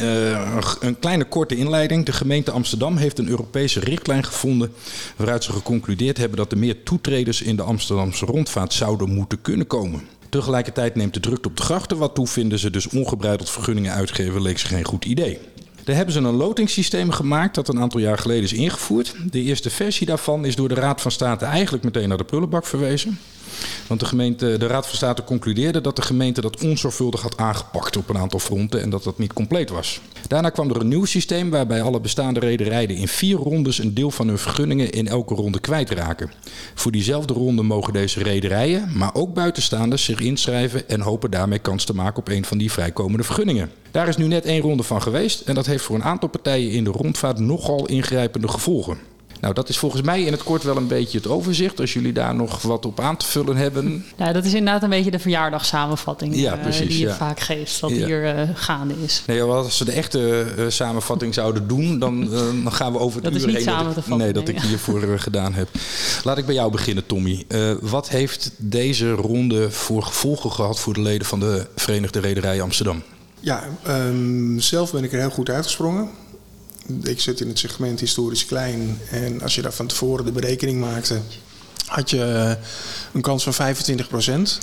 [0.00, 2.06] Uh, een kleine korte inleiding.
[2.06, 4.72] De gemeente Amsterdam heeft een Europese richtlijn gevonden
[5.16, 9.66] waaruit ze geconcludeerd hebben dat er meer toetreders in de Amsterdamse rondvaart zouden moeten kunnen
[9.66, 10.00] komen.
[10.28, 14.42] Tegelijkertijd neemt de drukte op de grachten wat toe, vinden ze dus ongebreideld vergunningen uitgeven
[14.42, 15.38] leek ze geen goed idee.
[15.84, 19.14] Daar hebben ze een lotingssysteem gemaakt dat een aantal jaar geleden is ingevoerd.
[19.30, 22.66] De eerste versie daarvan is door de Raad van State eigenlijk meteen naar de prullenbak
[22.66, 23.18] verwezen.
[23.86, 27.96] Want de, gemeente, de Raad van State concludeerde dat de gemeente dat onzorgvuldig had aangepakt
[27.96, 30.00] op een aantal fronten en dat dat niet compleet was.
[30.28, 34.10] Daarna kwam er een nieuw systeem waarbij alle bestaande rederijen in vier rondes een deel
[34.10, 36.30] van hun vergunningen in elke ronde kwijtraken.
[36.74, 41.84] Voor diezelfde ronde mogen deze rederijen, maar ook buitenstaanders, zich inschrijven en hopen daarmee kans
[41.84, 43.70] te maken op een van die vrijkomende vergunningen.
[43.90, 46.70] Daar is nu net één ronde van geweest en dat heeft voor een aantal partijen
[46.70, 49.11] in de rondvaart nogal ingrijpende gevolgen.
[49.42, 51.80] Nou, dat is volgens mij in het kort wel een beetje het overzicht.
[51.80, 54.04] Als jullie daar nog wat op aan te vullen hebben.
[54.16, 57.14] Ja, dat is inderdaad een beetje de verjaardagssamenvatting Ja, eh, precies, die je ja.
[57.14, 58.06] vaak geeft, wat Ja.
[58.06, 59.22] hier eh, gaande is.
[59.26, 62.30] Nee, want als ze de echte eh, samenvatting zouden doen, dan,
[62.62, 64.24] dan gaan we over het Dat is uur niet heen samen dat te ik, vatten,
[64.24, 65.68] nee, dat ik hiervoor gedaan heb.
[66.24, 67.44] Laat ik bij jou beginnen, Tommy.
[67.48, 72.62] Eh, wat heeft deze ronde voor gevolgen gehad voor de leden van de Verenigde Rederij
[72.62, 73.02] Amsterdam?
[73.40, 76.08] Ja, ehm, zelf ben ik er heel goed uitgesprongen.
[77.02, 78.98] Ik zit in het segment historisch klein.
[79.10, 81.20] En als je daar van tevoren de berekening maakte,
[81.86, 82.52] had je eh,
[83.12, 84.58] een kans van 25%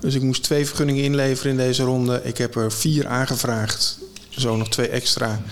[0.00, 2.20] Dus ik moest twee vergunningen inleveren in deze ronde.
[2.24, 5.42] Ik heb er vier aangevraagd, zo nog twee extra.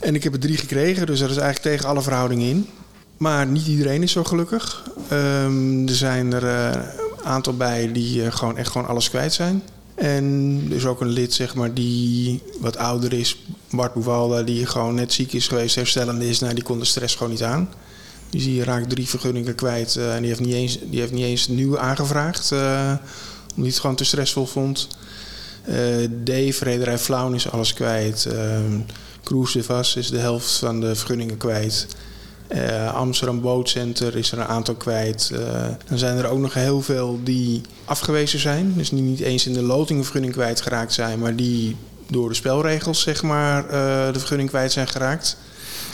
[0.00, 2.68] En ik heb er drie gekregen, dus dat is eigenlijk tegen alle verhoudingen in.
[3.16, 4.82] Maar niet iedereen is zo gelukkig.
[5.08, 6.82] Ehm, er zijn er eh,
[7.18, 9.62] een aantal bij die eh, gewoon echt gewoon alles kwijt zijn.
[10.00, 14.94] En is ook een lid, zeg maar, die wat ouder is, Bart Boevalda, die gewoon
[14.94, 16.38] net ziek is geweest, herstellende is.
[16.38, 17.68] Nou, die kon de stress gewoon niet aan.
[18.30, 21.24] Dus die raakt drie vergunningen kwijt eh, en die heeft niet eens, die heeft niet
[21.24, 22.52] eens nieuw aangevraagd.
[22.52, 24.88] eh, omdat hij het gewoon te stressvol vond.
[25.64, 25.76] Eh
[26.10, 28.24] Dave, Rederij Flauw is alles kwijt.
[28.26, 28.80] Ehm
[29.24, 31.86] Cruise de Vas is de helft van de vergunningen kwijt.
[32.50, 35.30] Eh, Amsterdam Bootcenter is er een aantal kwijt.
[35.34, 35.40] Eh,
[35.88, 38.72] dan zijn er ook nog heel veel die afgewezen zijn.
[38.76, 41.76] Dus die niet eens in de lotingvergunning kwijtgeraakt zijn, maar die
[42.08, 45.36] door de spelregels zeg maar, eh, de vergunning kwijt zijn geraakt.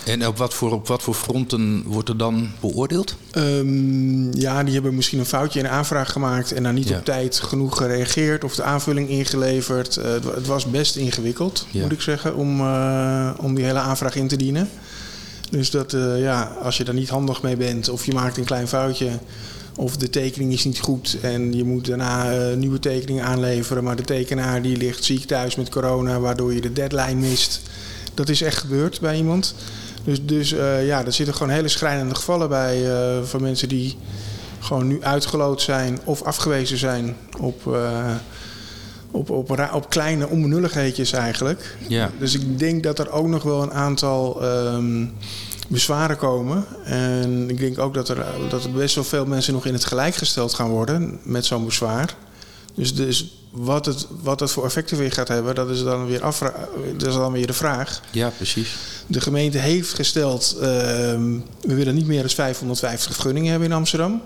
[0.06, 3.14] En op wat voor, op wat voor fronten wordt er dan beoordeeld?
[3.30, 6.96] Ehm, ja, die hebben misschien een foutje in de aanvraag gemaakt en dan niet Ja.
[6.98, 9.94] op tijd genoeg gereageerd of de aanvulling ingeleverd.
[9.94, 11.82] Het wa- het was best ingewikkeld, Ja.
[11.82, 12.60] moet ik zeggen, om,
[13.40, 14.68] om die hele aanvraag in te dienen.
[15.50, 18.44] Dus dat, eh, ja, als je daar niet handig mee bent of je maakt een
[18.44, 19.10] klein foutje
[19.76, 23.96] of de tekening is niet goed en je moet daarna eh, nieuwe tekeningen aanleveren, maar
[23.96, 27.60] de tekenaar die ligt ziek thuis met corona, waardoor je de deadline mist.
[28.14, 29.54] Dat is echt gebeurd bij iemand.
[30.04, 32.84] Dus, dus eh, ja, er zitten gewoon hele schrijnende gevallen bij
[33.24, 33.96] van mensen die
[34.58, 37.76] gewoon nu uitgeloot zijn of afgewezen zijn op,
[39.16, 41.76] op, op, op kleine onbenulligheidjes eigenlijk.
[41.88, 42.10] Ja.
[42.18, 45.06] Dus ik denk dat er ook nog wel een aantal ehm,
[45.68, 46.64] bezwaren komen.
[46.84, 49.84] En ik denk ook dat er, dat er best wel veel mensen nog in het
[49.84, 52.14] gelijk gesteld gaan worden met zo'n bezwaar.
[52.74, 56.22] Dus, dus wat, het, wat het voor effecten weer gaat hebben, dat is dan weer,
[56.22, 58.00] afvra- dat is dan weer de vraag.
[58.10, 58.76] Ja, precies.
[59.06, 64.22] De gemeente heeft gesteld, ehm, we willen niet meer dan 550 vergunningen hebben in Amsterdam.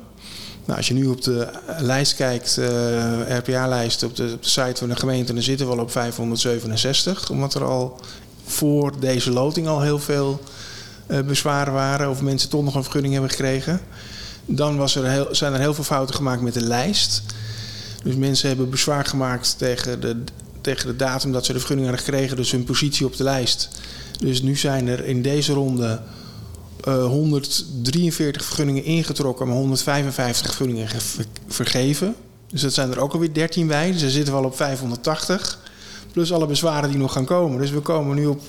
[0.71, 4.77] Nou, als je nu op de lijst kijkt, eh RPA-lijst op de, op de site
[4.77, 7.31] van de gemeente, dan zitten we al op 567.
[7.31, 8.01] Omdat er al
[8.45, 10.41] voor deze loting al heel veel
[11.07, 13.81] eh, bezwaren waren of mensen toch nog een vergunning hebben gekregen.
[14.45, 17.23] Dan was er heel, zijn er heel veel fouten gemaakt met de lijst.
[18.03, 20.23] Dus mensen hebben bezwaar gemaakt tegen de,
[20.61, 23.69] tegen de datum dat ze de vergunning hadden gekregen, dus hun positie op de lijst.
[24.19, 26.01] Dus nu zijn er in deze ronde
[26.85, 32.15] eh, 143 vergunningen ingetrokken, maar 155 vergunningen ge- vergeven.
[32.51, 33.93] Dus dat zijn er ook alweer 13 bij.
[33.93, 35.59] Dus dan zitten we al op 580.
[36.13, 37.59] Plus alle bezwaren die nog gaan komen.
[37.61, 38.41] Dus we komen nu op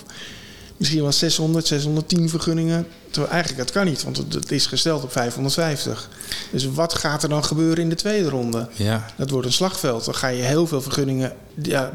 [0.82, 2.88] misschien wel 600, 610 vergunningen.
[3.10, 6.10] Terwijl eigenlijk dat kan niet, want het- is gesteld op 550.
[6.52, 8.68] Dus wat gaat er dan gebeuren in de tweede ronde?
[8.76, 9.06] Ja.
[9.18, 10.06] Dat wordt een slagveld.
[10.06, 11.92] Dan ga je heel veel vergunningen ja,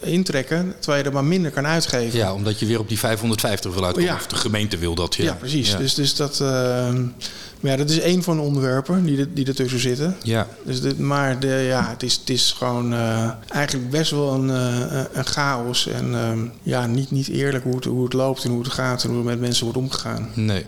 [0.00, 2.18] intrekken, terwijl je er maar minder kan uitgeven.
[2.18, 4.08] ja, omdat je weer op die 550 wil uitkomen.
[4.10, 4.16] Ja.
[4.16, 5.14] Of de gemeente wil dat.
[5.14, 5.76] Ja, Ja, precies.
[5.76, 6.94] Dus, dus dat, eh,
[7.64, 10.16] maar ja, dat is één van de onderwerpen die, er- die ertussen zitten.
[10.22, 10.46] ja.
[10.64, 14.50] Dus dit, maar de, ja, het, is, het is gewoon eh, eigenlijk best wel een,
[14.50, 15.86] eh, een chaos.
[15.88, 19.04] En ehm, ja, niet, niet eerlijk hoe het, hoe het loopt en hoe het gaat
[19.04, 20.28] en hoe er met mensen wordt omgegaan.
[20.34, 20.64] Nee.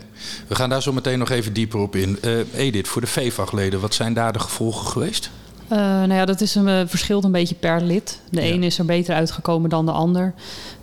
[0.47, 2.17] We gaan daar zo meteen nog even dieper op in.
[2.21, 5.29] Eh, Edith, voor de VVAG-leden, wat zijn daar de gevolgen geweest?
[5.67, 8.19] Eh, nou ja, dat is een, verschilt een beetje per lid.
[8.29, 8.53] De Ja.
[8.53, 10.33] een is er beter uitgekomen dan de ander.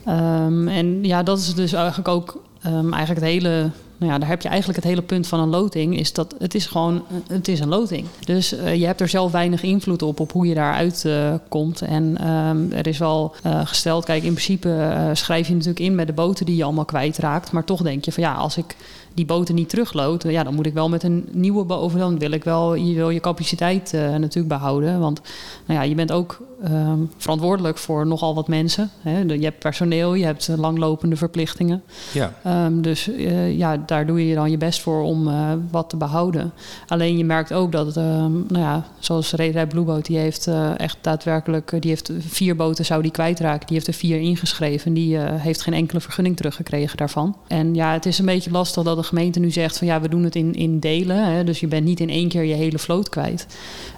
[0.06, 3.70] Ehm, en ja, dat is dus eigenlijk ook ehm, eigenlijk het hele.
[3.96, 5.98] Nou ja, daar heb je eigenlijk het hele punt van een loting.
[5.98, 8.06] Is dat het is gewoon het is een loting.
[8.24, 11.80] Dus eh, je hebt er zelf weinig invloed op, op hoe je daaruit eh, komt.
[11.82, 15.94] En ehm, er is wel eh, gesteld, kijk, in principe eh, schrijf je natuurlijk in
[15.94, 17.52] met de boten die je allemaal kwijtraakt.
[17.52, 18.76] Maar toch denk je van ja, als ik
[19.14, 21.98] die boten niet terugloopt, ja, dan moet ik wel met een nieuwe boven.
[21.98, 25.00] Dan wil ik wel, je wil je capaciteit uh, natuurlijk behouden.
[25.00, 25.20] Want
[25.66, 28.90] nou ja, je bent ook um, verantwoordelijk voor nogal wat mensen.
[29.00, 29.20] Hè.
[29.20, 31.82] Je hebt personeel, je hebt langlopende verplichtingen.
[32.12, 32.34] Ja.
[32.66, 35.96] Um, dus uh, ja, daar doe je dan je best voor om uh, wat te
[35.96, 36.52] behouden.
[36.86, 40.98] Alleen je merkt ook dat, um, nou ja, zoals Red Blue Boat, die heeft echt
[41.00, 43.66] daadwerkelijk, die heeft vier boten zou die kwijtraken.
[43.66, 44.94] Die heeft er vier ingeschreven.
[44.94, 47.36] Die heeft geen enkele vergunning teruggekregen daarvan.
[47.46, 50.24] En ja, het is een beetje lastig dat gemeente nu zegt van ja, we doen
[50.24, 51.32] het in, in delen.
[51.32, 53.46] Hè, dus je bent niet in één keer je hele vloot kwijt.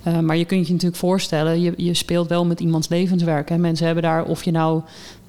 [0.06, 3.48] Uh, maar je kunt je natuurlijk voorstellen, je, je speelt wel met iemands levenswerk.
[3.48, 3.58] Hè.
[3.58, 4.82] Mensen hebben daar, of je nou,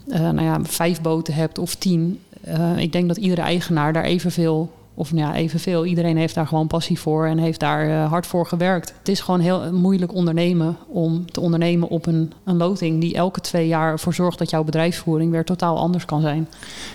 [0.08, 2.20] uh, nou ja, vijf boten hebt of tien.
[2.48, 5.86] Uh, ik denk dat iedere eigenaar daar evenveel of nou ja, evenveel.
[5.86, 8.94] Iedereen heeft daar gewoon passie voor en heeft daar uh, hard voor gewerkt.
[9.00, 13.42] Het is gewoon heel moeilijk ondernemen om te ondernemen op een, een loting die elke
[13.42, 16.48] twee jaar ervoor zorgt dat jouw bedrijfsvoering weer totaal anders kan zijn.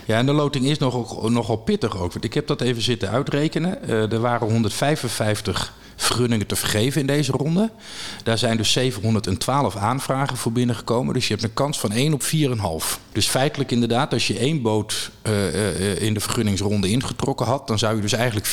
[0.05, 2.13] Ja, en de loting is nogal, nogal pittig ook.
[2.13, 3.79] Want ik heb dat even zitten uitrekenen.
[3.87, 7.71] Uh, er waren 155 vergunningen te vergeven in deze ronde.
[8.23, 11.15] Daar zijn dus 712 aanvragen voor binnengekomen.
[11.15, 13.01] Dus je hebt een kans van 1 op 4,5.
[13.13, 17.79] Dus feitelijk inderdaad, als je één boot uh, uh, in de vergunningsronde ingetrokken had, dan
[17.79, 18.47] zou je dus eigenlijk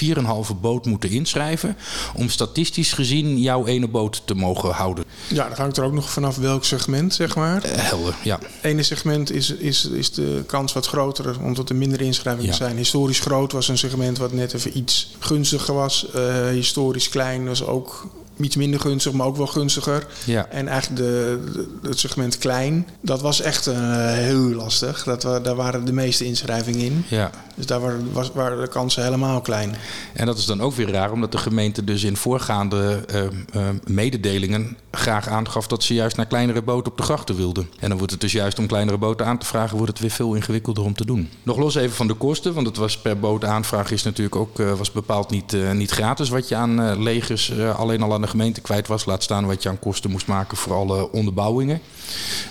[0.51, 1.77] 4,5 boot moeten inschrijven
[2.15, 5.03] om statistisch gezien jouw ene boot te mogen houden.
[5.27, 7.65] Ja, dat hangt er ook nog vanaf welk segment, zeg maar.
[7.65, 8.39] Uh, helder, ja.
[8.41, 12.55] Het ene segment is, is, is de kans wat groter, omdat er minder inschrijvingen ja.
[12.57, 12.77] zijn.
[12.77, 16.05] Historisch groot was een segment wat net even iets gunstiger was.
[16.51, 18.05] historisch klein was ook
[18.39, 20.07] iets minder gunstig, maar ook wel gunstiger.
[20.25, 20.47] Ja.
[20.49, 21.39] En eigenlijk de,
[21.81, 23.75] de, het segment klein, dat was echt uh,
[24.13, 25.03] heel lastig.
[25.03, 27.05] Dat, daar waren de meeste inschrijvingen in.
[27.07, 27.31] Ja.
[27.55, 29.75] Dus daar waren, was, waren de kansen helemaal klein.
[30.13, 33.69] En dat is dan ook weer raar, omdat de gemeente dus in voorgaande uh, uh,
[33.85, 37.69] mededelingen graag aangaf dat ze juist naar kleinere boten op de grachten wilden.
[37.79, 40.09] En dan wordt het dus juist om kleinere boten aan te vragen, wordt het weer
[40.09, 41.29] veel ingewikkelder om te doen.
[41.43, 44.57] Nog los even van de kosten, want het was per boot aanvraag is natuurlijk ook
[44.57, 48.87] was bepaald niet, niet gratis wat je aan legers alleen al aan de gemeente kwijt
[48.87, 49.05] was.
[49.05, 51.81] Laat staan wat je aan kosten moest maken voor alle onderbouwingen.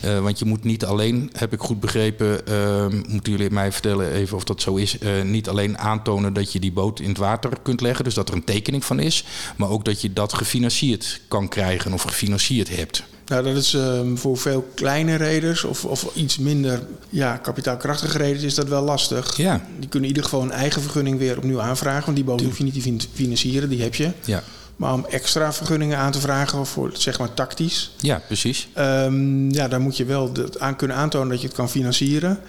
[0.05, 4.13] Uh, want je moet niet alleen, heb ik goed begrepen, uh, moeten jullie mij vertellen
[4.13, 7.19] even of dat zo is, uh, niet alleen aantonen dat je die boot in het
[7.19, 9.25] water kunt leggen, dus dat er een tekening van is,
[9.57, 13.03] maar ook dat je dat gefinancierd kan krijgen of gefinancierd hebt.
[13.27, 18.43] Nou, dat is um, voor veel kleine reders of, of iets minder ja, kapitaalkrachtige reders
[18.43, 19.37] is dat wel lastig.
[19.37, 19.67] Ja.
[19.79, 22.59] Die kunnen in ieder geval een eigen vergunning weer opnieuw aanvragen, want die boot hoef
[22.59, 24.11] je niet te financieren, die heb je.
[24.25, 24.43] Ja.
[24.79, 27.91] Maar om extra vergunningen aan te vragen voor zeg maar tactisch.
[28.01, 28.69] Ja, precies.
[28.79, 32.41] Um, ja, daar moet je wel aan kunnen aantonen dat je het kan financieren.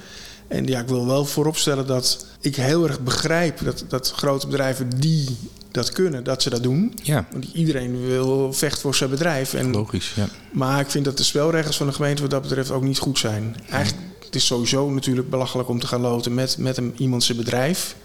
[0.47, 4.89] En ja, ik wil wel vooropstellen dat ik heel erg begrijp dat, dat grote bedrijven
[4.99, 5.37] die
[5.71, 6.99] dat kunnen, dat ze dat doen.
[7.03, 7.27] Ja.
[7.31, 9.53] Want iedereen wil vechten voor zijn bedrijf.
[9.53, 10.27] En, Logisch, ja.
[10.51, 13.19] Maar ik vind dat de spelregels van de gemeente wat dat betreft ook niet goed
[13.19, 13.55] zijn.
[13.69, 17.37] Eigenlijk, het is sowieso natuurlijk belachelijk om te gaan loten met, met een, iemand zijn
[17.37, 17.95] bedrijf.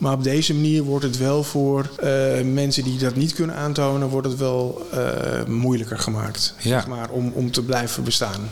[0.00, 4.08] Maar op deze manier wordt het wel voor uh, mensen die dat niet kunnen aantonen,
[4.08, 6.54] wordt het wel uh, moeilijker gemaakt.
[6.58, 6.70] Ja.
[6.70, 8.50] Zeg maar, om, om te blijven bestaan.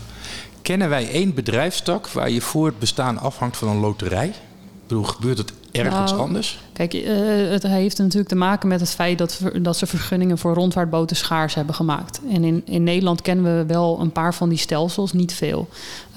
[0.63, 4.27] Kennen wij één bedrijfstak waar je voor het bestaan afhangt van een loterij?
[4.27, 4.35] Ik
[4.87, 6.59] bedoel, gebeurt het ergens nou, anders?
[6.73, 10.55] Kijk, uh, het heeft natuurlijk te maken met het feit dat, dat ze vergunningen voor
[10.55, 12.21] rondvaartboten schaars hebben gemaakt.
[12.33, 15.69] En in, in Nederland kennen we wel een paar van die stelsels, niet veel.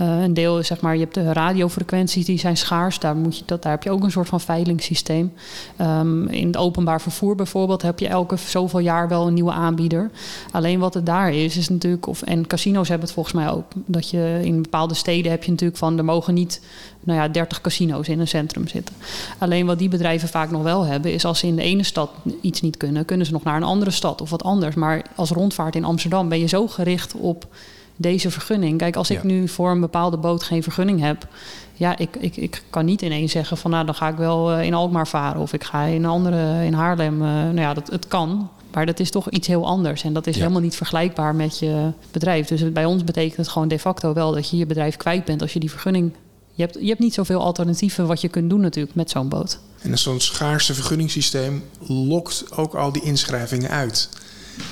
[0.01, 2.99] Uh, een deel is zeg maar, je hebt de radiofrequenties die zijn schaars.
[2.99, 5.33] Daar, moet je, dat, daar heb je ook een soort van veilingssysteem.
[5.81, 10.11] Um, in het openbaar vervoer bijvoorbeeld heb je elke zoveel jaar wel een nieuwe aanbieder.
[10.51, 13.65] Alleen wat het daar is, is natuurlijk, of, en casino's hebben het volgens mij ook,
[13.85, 16.61] dat je in bepaalde steden heb je natuurlijk van, er mogen niet
[17.03, 18.95] nou ja, 30 casino's in een centrum zitten.
[19.37, 22.09] Alleen wat die bedrijven vaak nog wel hebben, is als ze in de ene stad
[22.41, 24.75] iets niet kunnen, kunnen ze nog naar een andere stad of wat anders.
[24.75, 27.47] Maar als rondvaart in Amsterdam ben je zo gericht op
[27.95, 28.77] deze vergunning.
[28.77, 31.27] Kijk, als ik nu voor een bepaalde boot geen vergunning heb,
[31.73, 34.63] ja, ik, ik, ik kan niet ineens zeggen van nou dan ga ik wel eh,
[34.63, 37.21] in Alkmaar varen of ik ga in een andere in Haarlem.
[37.21, 38.49] Uh, nou ja, dat, het kan.
[38.73, 40.03] Maar dat is toch iets heel anders.
[40.03, 42.47] En dat is helemaal niet vergelijkbaar met je bedrijf.
[42.47, 45.41] Dus bij ons betekent het gewoon de facto wel dat je je bedrijf kwijt bent
[45.41, 46.11] als je die vergunning
[46.53, 49.59] je hebt, je hebt niet zoveel alternatieven wat je kunt doen natuurlijk met zo'n boot.
[49.81, 54.09] En zo'n schaarse vergunningssysteem lokt ook al die inschrijvingen uit.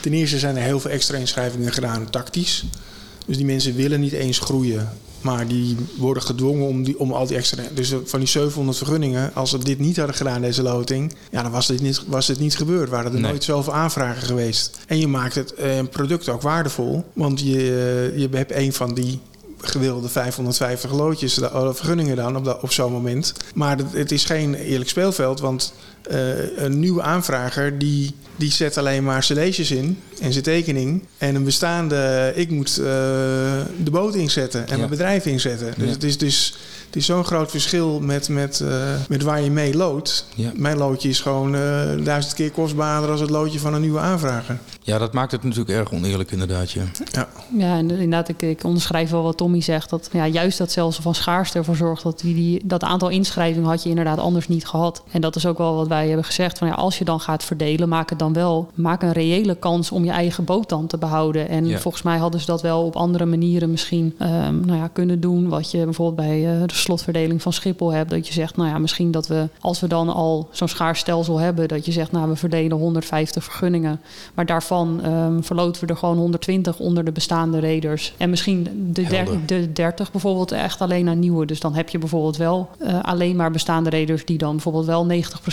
[0.02, 2.65] Ten eerste zijn er heel veel extra inschrijvingen gedaan tactisch.
[3.26, 4.89] Dus die mensen willen niet eens groeien.
[5.22, 7.63] Maar die worden gedwongen om, die, om al die extra...
[7.74, 11.13] Dus van die 700 vergunningen, als ze dit niet hadden gedaan, deze loting...
[11.32, 12.89] Ja, dan was dit niet, was dit niet gebeurd.
[12.89, 14.78] Waren er nooit zoveel aanvragen geweest.
[14.88, 17.04] En je maakt het eh, product ook waardevol.
[17.13, 19.20] Want je, je hebt een van die
[19.62, 23.34] gewilde 550 loodjes, de vergunningen dan op, op zo'n moment.
[23.54, 25.74] Maar het, is geen eerlijk speelveld, want
[26.12, 31.04] uh, een nieuwe aanvrager die, die zet alleen maar zijn leesjes in en zijn tekening.
[31.17, 32.86] En een bestaande, ik moet uh,
[33.84, 34.78] de boot inzetten en ja.
[34.78, 35.74] mijn bedrijf inzetten.
[35.78, 35.93] Dus ja.
[35.93, 38.69] het is dus Het is zo'n groot verschil met, met, uh,
[39.10, 40.26] met waar je mee loodt.
[40.36, 40.52] Ja.
[40.56, 41.52] Mijn loodje is gewoon
[42.04, 44.58] duizend keer kostbaarder als het loodje van een nieuwe aanvrager.
[44.89, 46.71] Ja, dat maakt het natuurlijk erg oneerlijk inderdaad.
[46.71, 47.28] Ja, ja.
[47.58, 49.89] ja en inderdaad, ik, ik onderschrijf wel wat Tommy zegt.
[49.89, 53.69] Dat ja, juist dat zelfs van schaarste ervoor zorgt dat die, die, dat aantal inschrijvingen
[53.69, 55.04] had je inderdaad anders niet gehad.
[55.12, 56.58] En dat is ook wel wat wij hebben gezegd.
[56.58, 58.69] Van, ja, als je dan gaat verdelen, maak het dan wel.
[58.73, 61.49] Maak een reële kans om je eigen boot dan te behouden.
[61.49, 61.78] En Ja.
[61.80, 65.49] volgens mij hadden ze dat wel op andere manieren misschien ehm, nou ja, kunnen doen.
[65.49, 68.10] Wat je bijvoorbeeld bij eh, de slotverdeling van Schiphol hebt.
[68.10, 71.38] Dat je zegt, nou ja, misschien dat we, als we dan al zo'n schaars stelsel
[71.38, 74.02] hebben, dat je zegt, nou, we verdelen 150 vergunningen.
[74.34, 78.13] Maar daarvan ehm, verloten we er gewoon 120 onder de bestaande raiders.
[78.18, 78.63] En misschien
[78.94, 81.46] de, der- de 30 bijvoorbeeld echt alleen aan nieuwe.
[81.46, 85.08] Dus dan heb je bijvoorbeeld wel eh, alleen maar bestaande raiders die dan bijvoorbeeld wel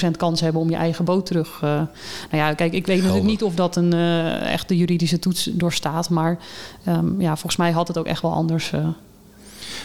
[0.07, 1.55] 90% kans hebben om je eigen boot terug.
[1.63, 1.87] eh, nou
[2.31, 6.11] ja, kijk, ik weet natuurlijk niet of dat een eh, echt de juridische toets doorstaat.
[6.11, 6.39] Maar
[6.85, 8.73] ehm, ja, volgens mij had het ook echt wel anders.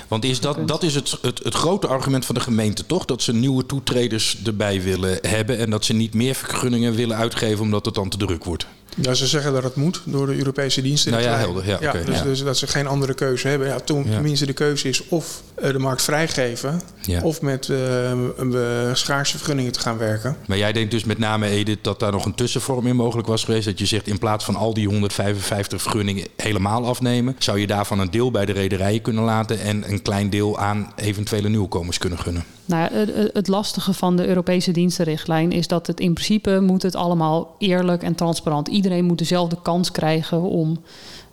[0.07, 3.05] Want is dat, dat is het, het, het grote argument van de gemeente, toch?
[3.05, 7.61] Dat ze nieuwe toetreders erbij willen hebben en dat ze niet meer vergunningen willen uitgeven
[7.63, 8.65] omdat het dan te druk wordt.
[8.97, 11.11] Ja, ze zeggen dat het moet door de Europese diensten.
[11.11, 11.67] Nou ja, helder.
[11.67, 12.23] Ja, oké, dus, ja.
[12.23, 13.67] dus dat ze geen andere keuze hebben.
[13.67, 14.11] Ja, toen, Ja.
[14.11, 16.81] tenminste, de keuze is of eh, de markt vrijgeven...
[17.01, 17.21] Ja.
[17.21, 20.35] of met eh, eh, schaarse vergunningen te gaan werken.
[20.47, 23.43] Maar jij denkt dus met name, Edith, dat daar nog een tussenvorm in mogelijk was
[23.43, 23.65] geweest.
[23.65, 27.99] Dat je zegt, in plaats van al die 155 vergunningen helemaal afnemen, zou je daarvan
[27.99, 32.19] een deel bij de rederijen kunnen laten en een klein deel aan eventuele nieuwkomers kunnen
[32.19, 32.43] gunnen.
[32.65, 36.81] Nou ja, het, het lastige van de Europese dienstenrichtlijn is dat het in principe moet
[36.81, 38.67] het allemaal eerlijk en transparant.
[38.67, 40.79] Iedereen moet dezelfde kans krijgen om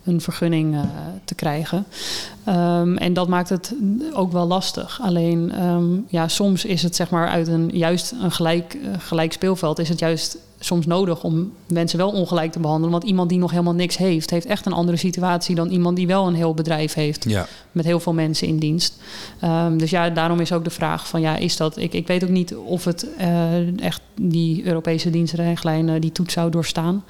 [0.03, 0.81] een vergunning eh,
[1.25, 1.85] te krijgen.
[2.43, 3.75] Ehm, en dat maakt het
[4.13, 4.99] ook wel lastig.
[5.01, 9.33] Alleen ehm, ja, soms is het zeg maar uit een juist een gelijk, eh, gelijk
[9.33, 12.91] speelveld is het juist soms nodig om mensen wel ongelijk te behandelen.
[12.91, 16.07] Want iemand die nog helemaal niks heeft, heeft echt een andere situatie dan iemand die
[16.07, 18.97] wel een heel bedrijf heeft Ja, met heel veel mensen in dienst.
[19.39, 21.77] Ehm, dus ja, daarom is ook de vraag van ja, is dat...
[21.77, 26.33] Ik, ik weet ook niet of het eh, echt die Europese dienstrijlijn eh, die toets
[26.33, 27.03] zou doorstaan.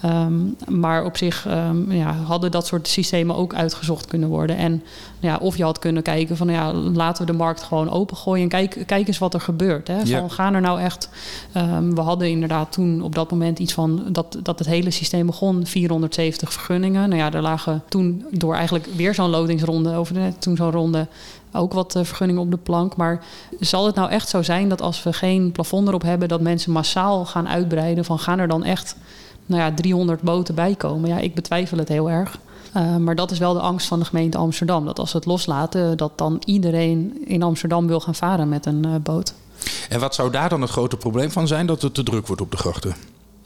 [0.00, 0.34] Ehm,
[0.68, 4.56] maar op zich ehm, ja, hadden dat soort systemen ook uitgezocht kunnen worden.
[4.56, 4.82] En
[5.20, 8.48] ja, of je had kunnen kijken van ja, laten we de markt gewoon opengooien en
[8.48, 9.88] kijk, kijk eens wat er gebeurt.
[9.88, 10.00] Hè.
[10.04, 10.18] Ja.
[10.18, 11.08] Van, gaan er nou echt...
[11.52, 14.02] ehm, we hadden inderdaad toen op dat moment iets van...
[14.08, 17.08] Dat, dat het hele systeem begon, 470 vergunningen.
[17.08, 19.94] Nou ja, er lagen toen door eigenlijk weer zo'n loadingsronde...
[19.94, 21.06] over de, toen zo'n ronde
[21.52, 22.96] ook wat eh, vergunningen op de plank.
[22.96, 23.24] Maar
[23.60, 26.28] zal het nou echt zo zijn dat als we geen plafond erop hebben...
[26.28, 28.04] dat mensen massaal gaan uitbreiden?
[28.04, 28.96] Van gaan er dan echt
[29.46, 31.08] nou ja, 300 boten bij komen?
[31.08, 32.38] Ja, ik betwijfel het heel erg.
[32.76, 34.84] Uh, maar dat is wel de angst van de gemeente Amsterdam.
[34.84, 38.86] Dat als we het loslaten, dat dan iedereen in Amsterdam wil gaan varen met een
[38.86, 39.34] uh, boot.
[39.88, 41.66] En wat zou daar dan het grote probleem van zijn?
[41.66, 42.94] Dat het te druk wordt op de grachten?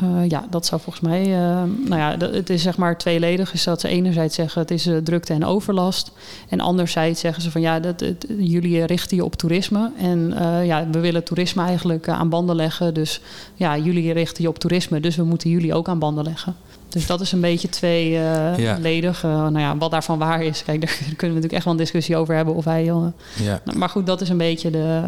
[0.02, 1.26] Uh, ja, dat zou volgens mij.
[1.26, 3.52] Uh, nou ja, het is zeg maar tweeledig.
[3.52, 6.12] Is dat ze enerzijds zeggen het is uh, drukte en overlast.
[6.48, 9.90] En anderzijds zeggen ze van ja, dat, het, jullie richten je op toerisme.
[9.98, 12.94] En ja, we willen toerisme eigenlijk aan banden leggen.
[12.94, 13.20] Dus
[13.54, 15.00] ja, jullie richten je op toerisme.
[15.00, 16.56] Dus we moeten jullie ook aan banden leggen.
[16.90, 19.22] Dus dat is een beetje tweeledig.
[19.22, 19.50] Ja.
[19.50, 20.62] nou ja, wat daarvan waar is.
[20.64, 22.54] Kijk, daar kunnen we natuurlijk echt wel een discussie over hebben.
[22.54, 23.60] Of hij, ja.
[23.74, 25.02] Maar goed, dat is een beetje de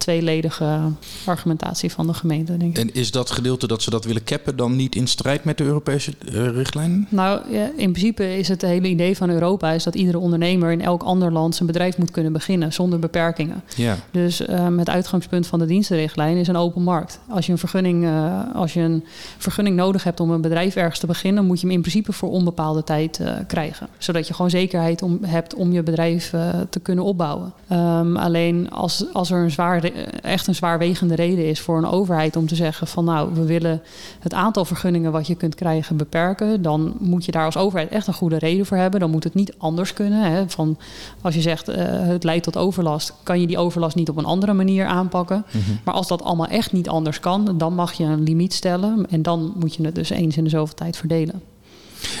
[0.00, 0.78] tweeledige
[1.24, 2.84] argumentatie van de gemeente, denk ik.
[2.84, 5.64] En is dat gedeelte dat ze dat willen cappen dan niet in strijd met de
[5.64, 7.06] Europese uh, richtlijnen?
[7.08, 10.82] Nou, ja, in principe is het hele idee van Europa is dat iedere ondernemer in
[10.82, 13.62] elk ander land zijn bedrijf moet kunnen beginnen zonder beperkingen.
[13.76, 13.96] Ja.
[14.10, 17.20] Dus um, het uitgangspunt van de dienstenrichtlijn is een open markt.
[17.28, 19.04] Als je een vergunning, uh, als je een
[19.38, 22.30] vergunning nodig hebt om een bedrijf ergens te beginnen, moet je hem in principe voor
[22.30, 23.88] onbepaalde tijd uh, krijgen.
[23.98, 27.52] Zodat je gewoon zekerheid om, hebt om je bedrijf uh, te kunnen opbouwen.
[27.72, 29.84] Um, alleen als, als er een zwaar
[30.22, 33.82] echt een zwaarwegende reden is voor een overheid om te zeggen van nou, we willen
[34.20, 38.06] het aantal vergunningen wat je kunt krijgen beperken, dan moet je daar als overheid echt
[38.06, 39.00] een goede reden voor hebben.
[39.00, 40.32] Dan moet het niet anders kunnen.
[40.32, 40.48] Hè.
[40.48, 40.78] Van,
[41.20, 44.24] als je zegt uh, het leidt tot overlast, kan je die overlast niet op een
[44.24, 45.44] andere manier aanpakken.
[45.46, 45.78] Mm-hmm.
[45.84, 49.22] Maar als dat allemaal echt niet anders kan, dan mag je een limiet stellen en
[49.22, 51.42] dan moet je het dus eens in de zoveel tijd verdelen.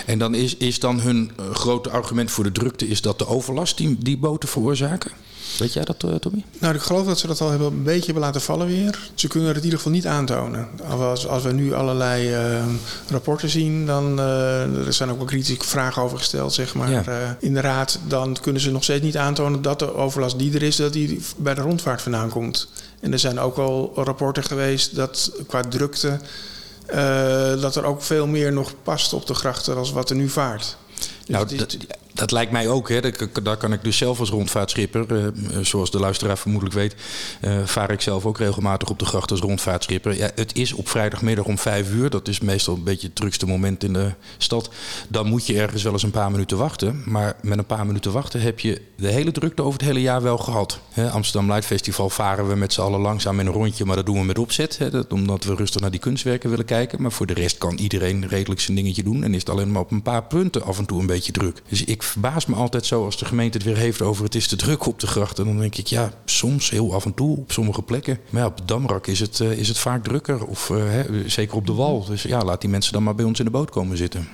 [0.06, 3.26] En dan is, is dan hun uh, grote argument voor de drukte is dat de
[3.26, 5.10] overlast die, die boten veroorzaken?
[5.58, 6.44] Weet jij dat, uh, Tommy?
[6.58, 9.10] Nou, ik geloof dat ze dat al hebben, een beetje hebben laten vallen weer.
[9.14, 10.68] Ze kunnen het in ieder geval niet aantonen.
[10.88, 12.64] Als, als we nu allerlei uh,
[13.08, 16.90] rapporten zien, dan uh, er zijn ook wel kritische vragen over gesteld, zeg maar.
[16.90, 17.04] Ja.
[17.08, 20.54] Uh, in de raad, dan kunnen ze nog steeds niet aantonen dat de overlast die
[20.54, 22.68] er is, dat die bij de rondvaart vandaan komt.
[23.00, 26.18] En er zijn ook al rapporten geweest dat qua drukte,
[27.60, 30.76] dat er ook veel meer nog past op de grachten als wat er nu vaart.
[30.98, 31.76] Dus nou, dat,
[32.20, 32.88] Dat lijkt mij ook.
[32.88, 33.00] Hè.
[33.42, 35.26] Daar kan ik dus zelf als rondvaartschipper, uh,
[35.60, 36.94] zoals de luisteraar vermoedelijk weet,
[37.44, 40.16] uh, vaar ik zelf ook regelmatig op de gracht als rondvaartschipper.
[40.16, 42.10] Ja, het is op vrijdagmiddag om vijf uur.
[42.10, 44.70] Dat is meestal een beetje het drukste moment in de stad.
[45.08, 47.02] Dan moet je ergens wel eens een paar minuten wachten.
[47.04, 50.22] Maar met een paar minuten wachten heb je de hele drukte over het hele jaar
[50.22, 50.80] wel gehad.
[51.10, 54.18] Amsterdam Light Festival varen we met z'n allen langzaam in een rondje, maar dat doen
[54.18, 54.78] we met opzet.
[55.08, 57.02] Omdat we rustig naar die kunstwerken willen kijken.
[57.02, 59.24] Maar voor de rest kan iedereen redelijk zijn dingetje doen.
[59.24, 61.62] En is het alleen maar op een paar punten af en toe een beetje druk.
[61.68, 64.48] Dus ik verbaas me altijd zo als de gemeente het weer heeft over het is
[64.48, 65.44] te druk op de grachten.
[65.44, 68.18] Dan denk ik, ja, soms heel af en toe op sommige plekken.
[68.30, 70.46] Maar ja, op Damrak is het, uh, is het vaak drukker.
[70.46, 72.04] Of uh, hè, zeker op de wal.
[72.04, 74.28] Dus ja, laat die mensen dan maar bij ons in de boot komen zitten.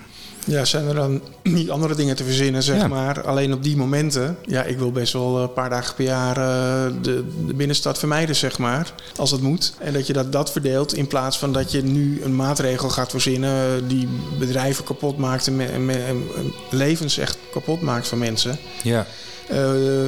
[0.46, 2.88] Ja, zijn er dan niet andere dingen te verzinnen, zeg ja.
[2.88, 3.22] maar?
[3.26, 4.36] Alleen op die momenten.
[4.44, 8.36] Ja, ik wil best wel een paar dagen per jaar uh, de, de, binnenstad vermijden,
[8.36, 8.92] zeg maar.
[9.16, 9.72] Als het moet.
[9.78, 13.10] En dat je dat, dat verdeelt in plaats van dat je nu een maatregel gaat
[13.10, 16.24] verzinnen die bedrijven kapot maakt en, en, en
[16.70, 18.58] levens echt kapot maakt van mensen.
[18.82, 19.06] Ja.
[19.52, 19.58] Uh,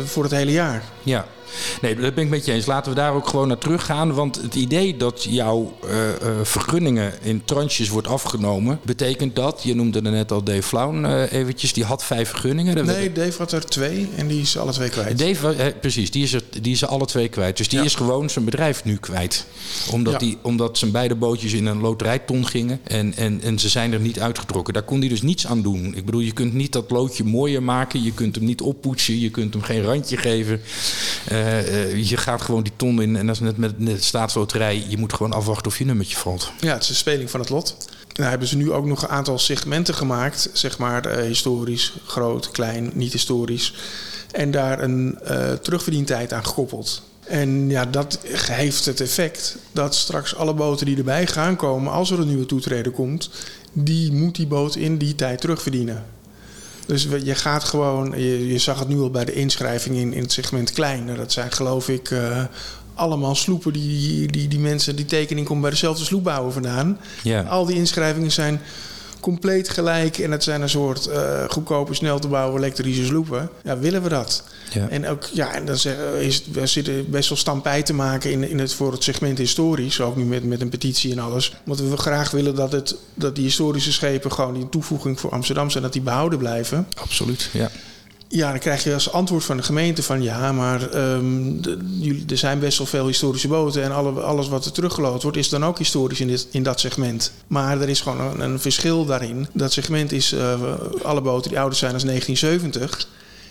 [0.05, 0.83] voor het hele jaar.
[1.03, 1.27] Ja.
[1.81, 2.67] Nee, dat ben ik met je eens.
[2.67, 4.15] Laten we daar ook gewoon naar teruggaan.
[4.15, 6.11] Want het idee dat jouw uh, uh,
[6.43, 8.81] vergunningen in tranches wordt afgenomen...
[8.83, 11.73] betekent dat, je noemde er net al Dave Flaun uh, eventjes...
[11.73, 12.87] die had vijf vergunningen.
[12.87, 15.19] Nee, Dave had er twee en die is alle twee kwijt.
[15.19, 17.57] Dave, precies, die is, er, die is er alle twee kwijt.
[17.57, 17.85] Dus die ja.
[17.85, 19.47] is gewoon zijn bedrijf nu kwijt.
[19.93, 20.19] Omdat, ja.
[20.19, 22.81] die, omdat zijn beide bootjes in een loterijton gingen...
[22.85, 24.75] En, en, en ze zijn er niet uitgetrokken.
[24.75, 25.95] Daar kon hij dus niets aan doen.
[25.97, 28.03] Ik bedoel, je kunt niet dat loodje mooier maken.
[28.03, 29.21] Je kunt hem niet oppoetsen.
[29.21, 30.61] Je kunt hem geen randje geven.
[31.33, 31.38] Uh,
[31.95, 34.85] je gaat gewoon die ton in en dat is net met de staatsloterij.
[34.89, 36.53] Je moet gewoon afwachten of je nummertje valt.
[36.61, 37.77] Ja, het is een speling van het lot.
[38.13, 40.51] Nou hebben ze nu ook nog een aantal segmenten gemaakt.
[40.53, 43.75] Zeg maar uh, historisch, groot, klein, niet historisch.
[44.31, 45.19] En daar een
[45.63, 47.03] terugverdientijd aan gekoppeld.
[47.29, 48.19] En ja, dat
[48.51, 51.93] heeft het effect dat straks alle boten die erbij gaan komen...
[51.93, 53.31] als er een nieuwe toetreden komt...
[53.73, 56.05] die moet die boot in die tijd terugverdienen.
[56.89, 60.23] Dus je gaat gewoon, je, je, zag het nu al bij de inschrijving in, in
[60.23, 61.17] het segment klein.
[61.17, 62.45] Dat zijn geloof ik uh,
[62.95, 66.99] allemaal sloepen die, die, die mensen, die tekening komt bij dezelfde sloepbouwer vandaan.
[67.23, 67.43] Ja.
[67.43, 68.61] Al die inschrijvingen zijn
[69.21, 73.51] compleet gelijk en het zijn een soort uh, goedkope, snel te bouwen elektrische sloepen.
[73.65, 74.43] Ja, willen we dat?
[74.73, 74.89] Ja.
[74.89, 75.77] En ook, ja, en dan
[76.19, 80.01] is, we zitten best wel stampij te maken in, in het, voor het segment historisch,
[80.01, 81.57] ook nu met, met een petitie en alles.
[81.65, 85.71] Omdat we graag willen dat, het, dat die historische schepen gewoon die toevoeging voor Amsterdam
[85.71, 86.87] zijn, dat die behouden blijven.
[86.97, 87.71] Absoluut, ja.
[88.31, 92.59] Ja, dan krijg je als antwoord van de gemeente van ja, maar de, er zijn
[92.59, 95.79] best wel veel historische boten en alle, alles wat er teruggeloot wordt is dan ook
[95.79, 97.33] historisch in, dit, in dat segment.
[97.47, 99.47] Maar er is gewoon een, een verschil daarin.
[99.53, 103.09] Dat segment is uh, alle boten die ouder zijn dan 1970.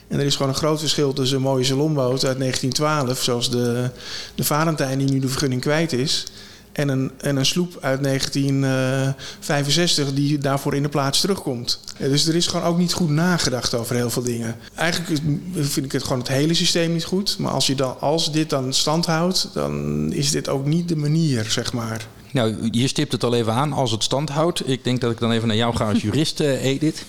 [0.07, 3.89] En er is gewoon een groot verschil tussen een mooie salonboot uit 1912, zoals de,
[4.35, 6.25] de Valentijn die nu de vergunning kwijt is,
[6.77, 11.79] en een, en een sloep uit 1965 die daarvoor in de plaats terugkomt.
[11.97, 14.55] Dus er is gewoon ook niet goed nagedacht over heel veel dingen.
[14.75, 15.21] Eigenlijk
[15.53, 17.37] vind ik het gewoon het hele systeem niet goed.
[17.37, 20.95] Maar als, je dan, als dit dan stand houdt, dan is dit ook niet de
[20.95, 22.07] manier, zeg maar.
[22.37, 24.69] Nou, je stipt het al even aan als het stand houdt.
[24.69, 27.05] Ik denk dat ik dan even naar jou ga als jurist, uh, Edith.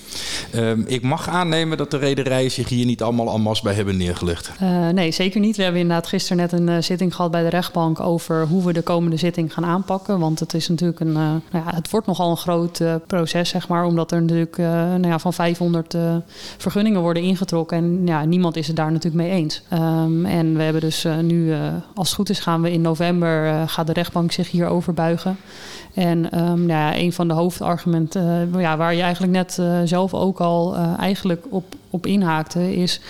[0.54, 3.96] Um, ik mag aannemen dat de rederijen zich hier niet allemaal en masse bij hebben
[3.96, 4.50] neergelegd.
[4.62, 5.56] Uh, nee, zeker niet.
[5.56, 8.72] We hebben inderdaad gisteren net een uh, zitting gehad bij de rechtbank over hoe we
[8.72, 10.18] de komende zitting gaan aanpakken.
[10.18, 13.84] Want het is natuurlijk een, nou ja, het wordt nogal een groot proces, zeg maar.
[13.84, 15.96] Omdat er natuurlijk nou ja, van 500
[16.58, 17.76] vergunningen worden ingetrokken.
[17.76, 19.62] En ja, niemand is het daar natuurlijk mee eens.
[19.72, 21.52] Um, en we hebben dus nu,
[21.94, 25.17] als het goed is, gaan we in november, gaat de rechtbank zich hierover buigen.
[25.94, 29.80] En um, nou ja, een van de hoofdargumenten uh, ja, waar je eigenlijk net uh,
[29.84, 33.00] zelf ook al uh, eigenlijk op, op inhaakte, is: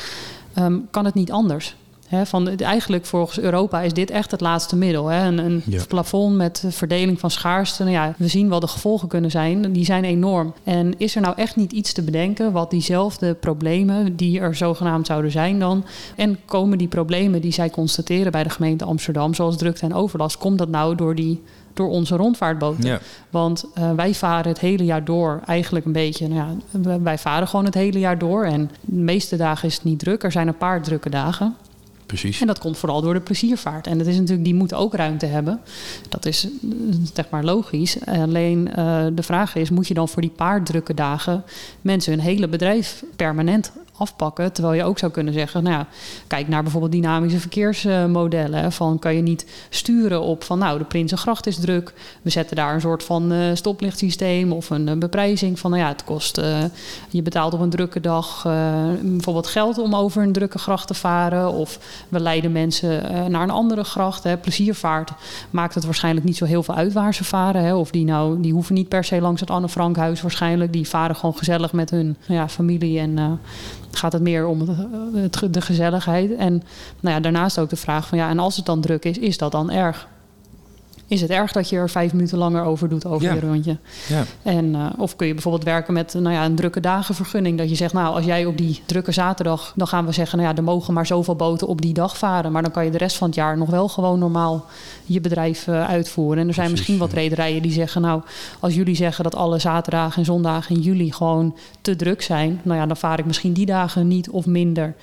[0.59, 1.77] um, kan het niet anders?
[2.09, 5.13] He, van, eigenlijk volgens Europa is dit echt het laatste middel.
[5.13, 5.83] Een, een ja.
[5.89, 7.83] plafond met verdeling van schaarste.
[7.83, 9.73] Nou ja, we zien wat de gevolgen kunnen zijn.
[9.73, 10.55] Die zijn enorm.
[10.65, 15.07] En is er nou echt niet iets te bedenken wat diezelfde problemen die er zogenaamd
[15.07, 15.85] zouden zijn dan...
[16.17, 19.35] en komen die problemen die zij constateren bij de gemeente Amsterdam...
[19.35, 21.43] zoals drukte en overlast, komt dat nou door die
[21.79, 22.85] door onze rondvaartboten.
[22.85, 23.01] Ja.
[23.31, 26.29] Want uh, wij varen het hele jaar door eigenlijk een beetje.
[26.29, 28.45] Nou ja, wij varen gewoon het hele jaar door.
[28.45, 30.23] En de meeste dagen is het niet druk.
[30.23, 31.57] Er zijn een paar drukke dagen.
[32.07, 32.41] Precies.
[32.41, 33.87] En dat komt vooral door de pleziervaart.
[33.87, 35.61] En dat is natuurlijk, die moet ook ruimte hebben.
[36.09, 36.49] Dat is
[37.15, 38.07] zeg maar logisch.
[38.07, 41.45] Alleen uh, de vraag is, moet je dan voor die paar drukke dagen
[41.81, 44.53] mensen hun hele bedrijf permanent afpakken.
[44.53, 45.85] Terwijl je ook zou kunnen zeggen, nou
[46.27, 48.73] kijk naar bijvoorbeeld dynamische verkeersmodellen.
[48.73, 51.93] Van kan je niet sturen op van nou, de Prinsengracht is druk.
[52.23, 55.89] We zetten daar een soort van uh, stoplichtsysteem of een, een, beprijzing van nou ja,
[55.89, 56.59] het kost, uh,
[57.11, 58.43] je betaalt op een drukke dag
[59.03, 61.53] bijvoorbeeld geld om over een drukke gracht te varen.
[61.53, 61.79] Of
[62.09, 64.23] we leiden mensen naar een andere gracht.
[64.25, 64.37] Hè.
[64.37, 65.11] Pleziervaart
[65.51, 67.65] maakt het waarschijnlijk niet zo heel veel uit waar ze varen.
[67.65, 67.75] Hè.
[67.75, 70.73] Of die nou, die hoeven niet per se langs het Anne Frankhuis waarschijnlijk.
[70.73, 73.41] Die varen gewoon gezellig met hun ja, familie en
[73.91, 74.69] gaat het meer om
[75.15, 76.35] het, de gezelligheid.
[76.35, 76.63] En
[77.01, 79.39] nou ja, daarnaast ook de vraag van ja, en als het dan druk is, is
[79.39, 80.09] dat dan erg?
[81.09, 83.77] Is het erg dat je er vijf minuten langer over doet over je rondje.
[84.09, 84.25] Ja.
[84.43, 87.59] En, uh, of kun je bijvoorbeeld werken met nou ja, een drukke dagenvergunning.
[87.59, 89.73] Dat je zegt, nou, als jij op die drukke zaterdag...
[89.77, 92.53] dan gaan we zeggen, nou ja, er mogen maar zoveel boten op die dag varen.
[92.53, 94.67] Maar dan kan je de rest van het jaar nog wel gewoon normaal
[95.05, 96.43] je bedrijf uh, uitvoeren.
[96.43, 98.23] En er zijn misschien wat rederijen die zeggen, nou,
[98.61, 102.79] als jullie zeggen dat alle zaterdagen en zondagen in juli gewoon te druk zijn, nou
[102.79, 104.95] ja, dan vaar ik misschien die dagen niet of minder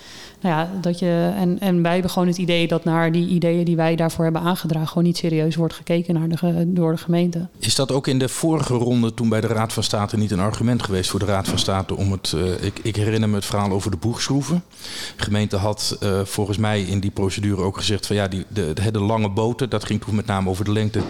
[0.50, 3.76] ja, dat je, en, en wij hebben gewoon het idee dat naar die ideeën die
[3.76, 7.48] wij daarvoor hebben aangedragen, gewoon niet serieus wordt gekeken naar door de gemeente.
[7.60, 10.40] Is dat ook in de vorige ronde, toen bij de Raad van State, niet een
[10.40, 12.34] argument geweest voor de Raad van State om het.
[12.36, 14.64] Uh, ik, ik, herinner me het verhaal over de boegschroeven.
[15.16, 18.74] De gemeente had uh, volgens mij in die procedure ook gezegd van ja, die, de,
[18.74, 21.02] de, de lange boten, dat ging toen met name over de lengte,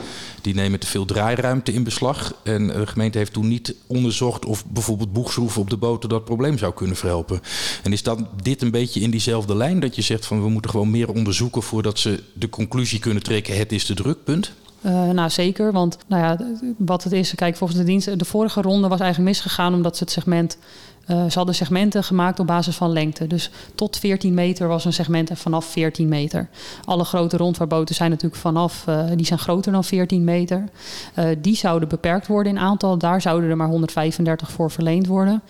[0.41, 2.33] die nemen te veel draairuimte in beslag.
[2.43, 6.57] En de gemeente heeft toen niet onderzocht of bijvoorbeeld boegschroeven op de boten dat probleem
[6.57, 7.41] zou kunnen verhelpen.
[7.83, 10.71] En is dat dit een beetje in diezelfde lijn dat je zegt van we moeten
[10.71, 14.51] gewoon meer onderzoeken voordat ze de conclusie kunnen trekken het is de drukpunt?
[14.81, 15.71] Uh, nou, zeker.
[15.71, 19.29] Want nou ja, wat het is, kijk, volgens de dienst, de vorige ronde was eigenlijk
[19.29, 20.57] misgegaan omdat ze het segment
[21.07, 23.27] uh, ze hadden segmenten gemaakt op basis van lengte.
[23.27, 26.49] Dus tot 14 meter was een segment en vanaf 14 meter.
[26.85, 30.63] Alle grote rondvaartboten zijn natuurlijk vanaf, uh, die zijn groter dan 14 meter.
[31.19, 32.97] Uh, die zouden beperkt worden in aantal.
[32.97, 35.41] Daar zouden er maar 135 voor verleend worden.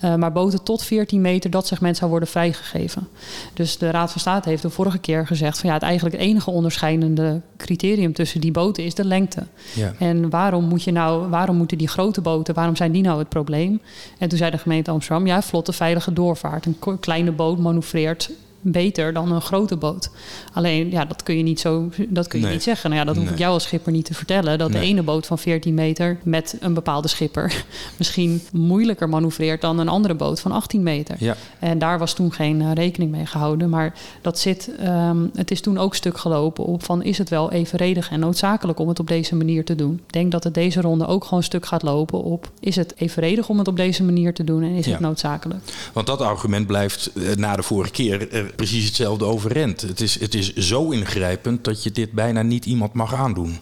[0.00, 3.08] maar boten tot 14 meter, dat segment zou worden vrijgegeven.
[3.54, 6.24] Dus de Raad van State heeft de vorige keer gezegd van ja, het eigenlijk het
[6.24, 9.46] enige onderscheidende criterium tussen die boten is de lengte.
[9.74, 9.92] Ja.
[9.98, 13.28] En waarom moet je nou, waarom moeten die grote boten, waarom zijn die nou het
[13.28, 13.80] probleem?
[14.18, 16.66] En toen zei de gemeente Ja, vlotte, veilige doorvaart.
[16.66, 18.30] Een kleine boot manoeuvreert
[18.62, 20.10] beter dan een grote boot.
[20.52, 22.90] Alleen, ja, dat kun je niet zo dat kun je niet zeggen.
[22.90, 24.58] Nou ja, dat hoef ik jou als schipper niet te vertellen.
[24.58, 27.64] Dat de ene boot van 14 meter met een bepaalde schipper
[27.98, 31.16] misschien moeilijker manoeuvreert dan een andere boot van 18 meter.
[31.18, 31.36] Ja.
[31.58, 33.70] En daar was toen geen uh, rekening mee gehouden.
[33.70, 37.52] Maar dat zit, um, het is toen ook stuk gelopen op van is het wel
[37.52, 40.00] evenredig en noodzakelijk om het op deze manier te doen.
[40.06, 43.48] Ik denk dat het deze ronde ook gewoon stuk gaat lopen op is het evenredig
[43.48, 44.90] om het op deze manier te doen en is ja.
[44.90, 45.60] het noodzakelijk.
[45.92, 49.80] Want dat argument blijft uh, na de vorige keer uh, precies hetzelfde overrent.
[49.80, 53.58] Het is, het is zo ingrijpend dat je dit bijna niet iemand mag aandoen.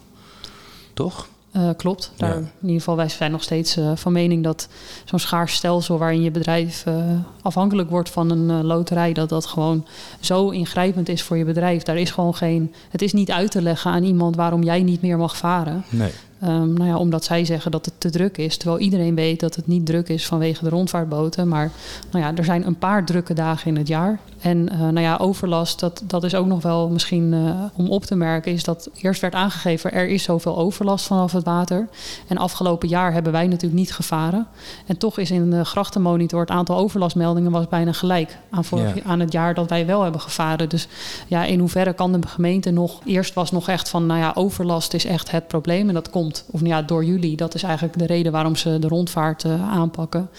[0.93, 1.27] Toch?
[1.55, 2.11] Uh, klopt.
[2.17, 4.67] Daar, In ieder geval, wij zijn nog steeds uh, van mening dat
[5.05, 6.95] zo'n schaars stelsel waarin je bedrijf uh,
[7.41, 9.85] afhankelijk wordt van een loterij, dat dat gewoon
[10.19, 11.83] zo ingrijpend is voor je bedrijf.
[11.83, 12.73] Daar is gewoon geen.
[12.89, 15.83] Het is niet uit te leggen aan iemand waarom jij niet meer mag varen.
[15.89, 16.11] Nee.
[16.43, 18.57] Um, nou ja, omdat zij zeggen dat het te druk is.
[18.57, 21.47] Terwijl iedereen weet dat het niet druk is vanwege de rondvaartboten.
[21.47, 21.71] Maar
[22.11, 24.19] nou ja, er zijn een paar drukke dagen in het jaar.
[24.41, 28.05] En uh, nou ja, overlast, dat, dat is ook nog wel misschien uh, om op
[28.05, 31.87] te merken, is dat eerst werd aangegeven er is zoveel overlast vanaf het water.
[32.27, 34.47] En afgelopen jaar hebben wij natuurlijk niet gevaren.
[34.85, 39.01] En toch is in de grachtenmonitor het aantal overlastmeldingen was bijna gelijk aan, vorig, ja.
[39.05, 40.69] aan het jaar dat wij wel hebben gevaren.
[40.69, 40.87] Dus
[41.27, 42.99] ja, in hoeverre kan de gemeente nog.
[43.05, 45.87] Eerst was nog echt van, nou ja, overlast is echt het probleem.
[45.87, 47.35] En dat komt of nou ja, door jullie.
[47.35, 50.29] Dat is eigenlijk de reden waarom ze de rondvaart uh, aanpakken.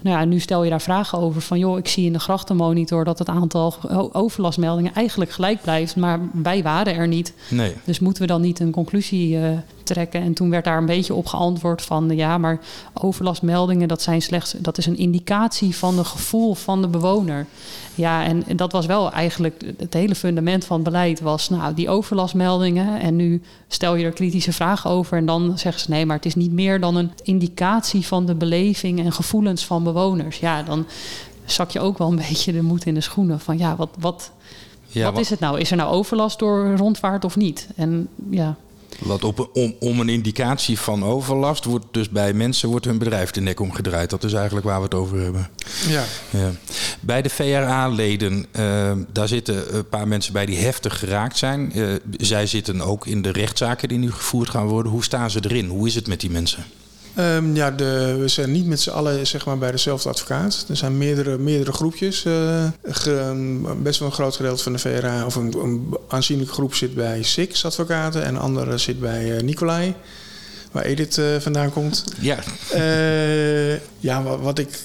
[0.00, 3.04] Nou ja, nu stel je daar vragen over van joh, ik zie in de grachtenmonitor
[3.04, 3.74] dat het aantal
[4.12, 7.32] overlastmeldingen eigenlijk gelijk blijft, maar wij waren er niet.
[7.50, 7.74] Nee.
[7.84, 9.48] Dus moeten we dan niet een conclusie uh,
[9.82, 10.22] trekken?
[10.22, 12.60] En toen werd daar een beetje op geantwoord van ja, maar
[12.92, 17.46] overlastmeldingen dat zijn slechts dat is een indicatie van het gevoel van de bewoner.
[17.94, 21.74] Ja, en, en dat was wel eigenlijk het hele fundament van het beleid was nou
[21.74, 26.06] die overlastmeldingen en nu stel je er kritische vragen over en dan zeggen ze nee,
[26.06, 30.38] maar het is niet meer dan een indicatie van de beleving en gevoelens van bewoners.
[30.38, 30.86] Ja, dan
[31.44, 34.32] zak je ook wel een beetje de moed in de schoenen van ja, wat, wat,
[34.86, 35.60] ja, wat, wat is het nou?
[35.60, 37.68] Is er nou overlast door rondvaart of niet?
[37.76, 38.56] En ja.
[38.98, 43.30] Wat op, om, om een indicatie van overlast wordt dus bij mensen wordt hun bedrijf
[43.30, 44.10] de nek omgedraaid.
[44.10, 45.50] Dat is eigenlijk waar we het over hebben.
[45.88, 46.04] Ja.
[46.30, 46.50] ja.
[47.00, 51.78] Bij de VRA-leden, uh, daar zitten een paar mensen bij die heftig geraakt zijn.
[51.78, 54.92] Uh, zij zitten ook in de rechtszaken die nu gevoerd gaan worden.
[54.92, 55.68] Hoe staan ze erin?
[55.68, 56.64] Hoe is het met die mensen?
[57.18, 60.64] Um, ja, de, we zijn niet met z'n allen zeg maar, bij dezelfde advocaat.
[60.68, 62.24] Er zijn meerdere, meerdere groepjes.
[62.24, 66.74] Uh, ge, best wel een groot gedeelte van de VRA, of een, een aanzienlijke groep
[66.74, 69.94] zit bij SIX advocaten en een andere zit bij uh, Nicolai,
[70.70, 72.04] waar Edith uh, vandaan komt.
[72.20, 72.38] Ja.
[73.98, 74.80] ja, wat, wat, ik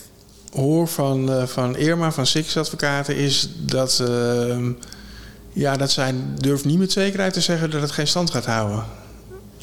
[0.51, 4.71] hoor van, van Irma, van SIX advocaten, is dat, ehm,
[5.53, 8.83] ja, dat zij durft niet met zekerheid te zeggen dat het geen stand gaat houden.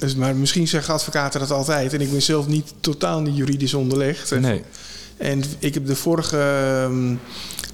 [0.05, 1.93] Dus, maar misschien zeggen advocaten dat altijd.
[1.93, 4.33] En ik ben zelf niet totaal niet juridisch onderlegd.
[4.33, 4.63] En, nee.
[5.17, 7.15] En ik heb de vorige, ehm,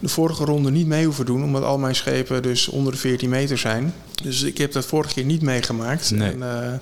[0.00, 3.28] de vorige ronde niet mee hoeven doen, omdat al mijn schepen dus onder de 14
[3.28, 3.94] meter zijn.
[4.22, 6.10] Dus ik heb dat vorige keer niet meegemaakt.
[6.10, 6.32] Nee.
[6.32, 6.72] En, eh,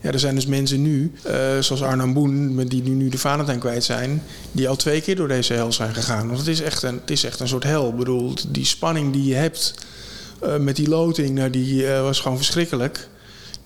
[0.00, 3.18] ja, er zijn dus mensen nu, eh, zoals Arnhem Boen, met die nu, nu de
[3.18, 6.26] Valentijn kwijt zijn, die al twee keer door deze hel zijn gegaan.
[6.26, 7.88] Want het is echt een, het is echt een soort hel.
[7.88, 9.74] Ik bedoel, die spanning die je hebt
[10.40, 13.08] eh, met die loting, nou, die was gewoon verschrikkelijk.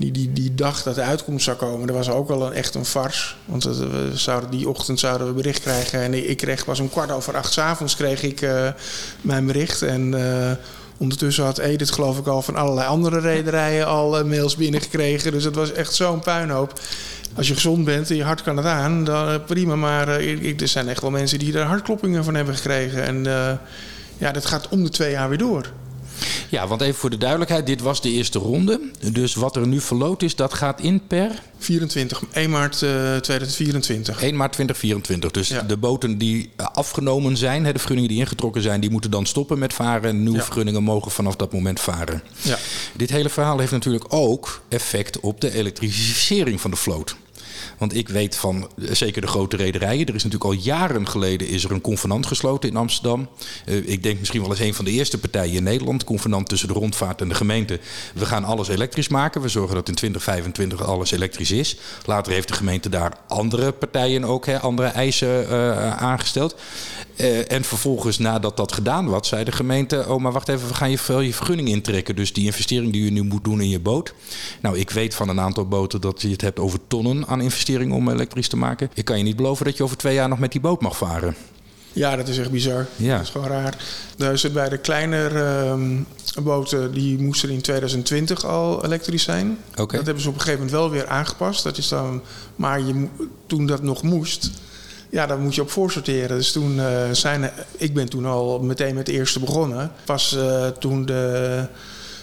[0.02, 2.74] Die, die, die dag dat de uitkomst zou komen, dat was ook al een, echt
[2.74, 3.36] een fars.
[3.44, 6.00] Want het, we zouden, die ochtend zouden we bericht krijgen.
[6.00, 8.68] En ik, kreeg pas om kwart over acht 's avonds kreeg ik eh,
[9.20, 9.82] mijn bericht.
[9.82, 10.50] En eh,
[10.96, 15.32] ondertussen had Edith geloof ik al van allerlei andere rederijen al eh, mails binnengekregen.
[15.32, 16.80] Dus het was echt zo'n puinhoop.
[17.36, 19.76] Als je gezond bent en je hart kan het aan, dan prima.
[19.76, 23.02] Maar ik- er zijn echt wel mensen die er hartkloppingen van hebben gekregen.
[23.04, 23.24] En
[24.18, 25.66] ja, dat gaat om de twee jaar weer door.
[26.48, 28.80] Ja, want even voor de duidelijkheid, dit was de eerste ronde.
[29.12, 34.22] Dus wat er nu verloot is, dat gaat in per 24, 1 maart eh, 2024.
[34.22, 35.30] 1 maart 2024.
[35.30, 35.62] Dus Ja.
[35.62, 39.58] de boten die eh, afgenomen zijn, de vergunningen die ingetrokken zijn, die moeten dan stoppen
[39.58, 40.08] met varen.
[40.10, 40.44] En nieuwe Ja.
[40.44, 42.22] vergunningen mogen vanaf dat moment varen.
[42.42, 42.58] Ja.
[42.96, 47.16] Dit hele verhaal heeft natuurlijk ook effect op de elektrificering van de vloot.
[47.82, 50.06] Want ik weet van eh, zeker de grote rederijen.
[50.06, 53.28] Er is natuurlijk al jaren geleden is er een convenant gesloten in Amsterdam.
[53.64, 56.04] Eh, ik denk misschien wel eens een van de eerste partijen in Nederland.
[56.04, 57.80] Convenant tussen de rondvaart en de gemeente.
[58.14, 59.40] We gaan alles elektrisch maken.
[59.40, 61.76] We zorgen dat in 2025 alles elektrisch is.
[62.04, 66.56] Later heeft de gemeente daar andere partijen ook, hè, andere eisen eh, aangesteld.
[67.16, 70.74] Eh, en vervolgens, nadat dat gedaan was, zei de gemeente: Oh, maar wacht even, we
[70.74, 72.16] gaan je, je vergunning intrekken.
[72.16, 74.14] Dus die investering die je nu moet doen in je boot.
[74.62, 77.96] Nou, ik weet van een aantal boten dat je het hebt over tonnen aan investeringen
[77.96, 78.90] om elektrisch te maken.
[78.94, 80.96] Ik kan je niet beloven dat je over twee jaar nog met die boot mag
[80.96, 81.36] varen.
[81.92, 82.86] Ja, dat is echt bizar.
[82.96, 83.16] Ja.
[83.16, 83.76] Dat is gewoon raar.
[84.16, 89.58] Dus bij de kleinere ehm, boten, die moesten in 2020 al elektrisch zijn.
[89.76, 89.96] Oké.
[89.96, 91.62] Dat hebben ze op een gegeven moment wel weer aangepast.
[91.62, 92.22] Dat is dan,
[92.56, 93.06] maar je,
[93.46, 94.50] toen dat nog moest,
[95.12, 96.36] ja, dan moet je op voorsorteren.
[96.36, 99.92] Dus toen eh, zijn, ik ben toen al meteen met de eerste begonnen.
[100.04, 101.66] Pas eh, toen de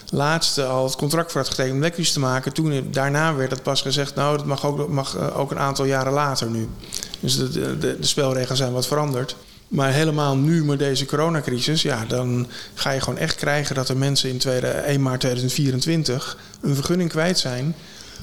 [0.09, 2.53] laatste al het contract voor had getekend om elektrisch te maken.
[2.53, 5.85] Toen, daarna werd het pas gezegd, nou, dat mag ook, mag eh, ook een aantal
[5.85, 6.67] jaren later nu.
[7.19, 9.35] Dus de, de, de spelregels zijn wat veranderd.
[9.67, 13.97] Maar helemaal nu met deze coronacrisis, ja, dan ga je gewoon echt krijgen dat er
[13.97, 17.75] mensen in tweede, 1 maart 2024 een vergunning kwijt zijn,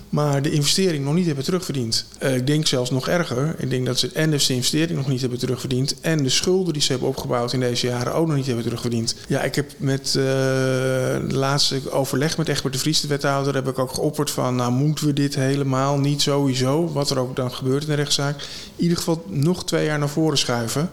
[0.08, 2.06] maar de investering nog niet hebben terugverdiend.
[2.18, 3.54] Eh, ik denk zelfs nog erger.
[3.58, 6.72] Ik denk dat ze en dus de investering nog niet hebben terugverdiend en de schulden
[6.72, 9.14] die ze hebben opgebouwd in deze jaren ook nog niet hebben terugverdiend.
[9.28, 13.68] Ja, ik heb met eh, de laatste overleg met Egbert de Vries, de wethouder, heb
[13.68, 17.52] ik ook geopperd van, nou moeten we dit helemaal niet sowieso, wat er ook dan
[17.52, 18.40] gebeurt in de rechtszaak,
[18.76, 20.90] in ieder geval nog twee jaar naar voren schuiven.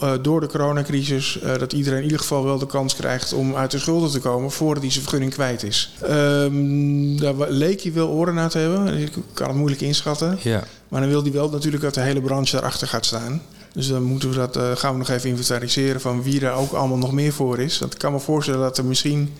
[0.00, 3.56] Eh, door de coronacrisis, eh, dat iedereen in ieder geval wel de kans krijgt om
[3.56, 5.92] uit de schulden te komen voordat hij zijn vergunning kwijt is.
[6.02, 8.98] Ehm, daar leek hij wel oren naar te hebben.
[8.98, 10.38] Ik kan het moeilijk inschatten.
[10.42, 10.64] Ja.
[10.88, 13.42] Maar dan wil hij wel natuurlijk dat de hele branche daarachter gaat staan.
[13.72, 16.72] Dus dan moeten we dat, eh, gaan we nog even inventariseren van wie daar ook
[16.72, 17.78] allemaal nog meer voor is.
[17.78, 19.32] Want ik kan me voorstellen dat er misschien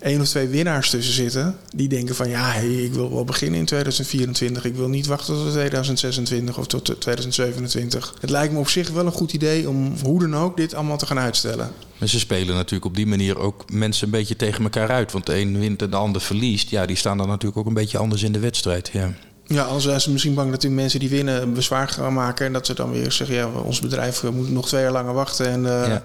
[0.00, 1.56] één of twee winnaars tussen zitten.
[1.74, 4.64] Die denken van ja, hey, ik wil wel beginnen in 2024.
[4.64, 8.14] Ik wil niet wachten tot 2026 of tot 2027.
[8.20, 10.98] Het lijkt me op zich wel een goed idee om hoe dan ook dit allemaal
[10.98, 11.70] te gaan uitstellen.
[11.98, 15.12] Maar ze spelen natuurlijk op die manier ook mensen een beetje tegen elkaar uit.
[15.12, 16.70] Want de een wint en de ander verliest.
[16.70, 18.90] Ja, die staan dan natuurlijk ook een beetje anders in de wedstrijd.
[18.92, 19.12] Ja.
[19.46, 22.46] Ja, anders zijn ze misschien bang dat die mensen die winnen bezwaar gaan maken.
[22.46, 25.14] En dat ze dan weer zeggen, ja, ons bedrijf eh, moet nog twee jaar langer
[25.14, 25.48] wachten.
[25.50, 26.02] En eh, Ja.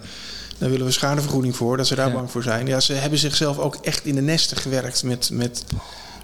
[0.58, 1.78] Daar willen we schadevergoeding voor.
[1.78, 2.14] Dat ze daar Ja.
[2.14, 2.68] bang voor zijn.
[2.68, 5.64] Ja, ze hebben zichzelf ook echt in de nesten gewerkt met, met,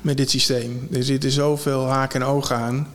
[0.01, 0.87] met dit systeem.
[0.91, 2.87] Er zitten zoveel haken en ogen aan.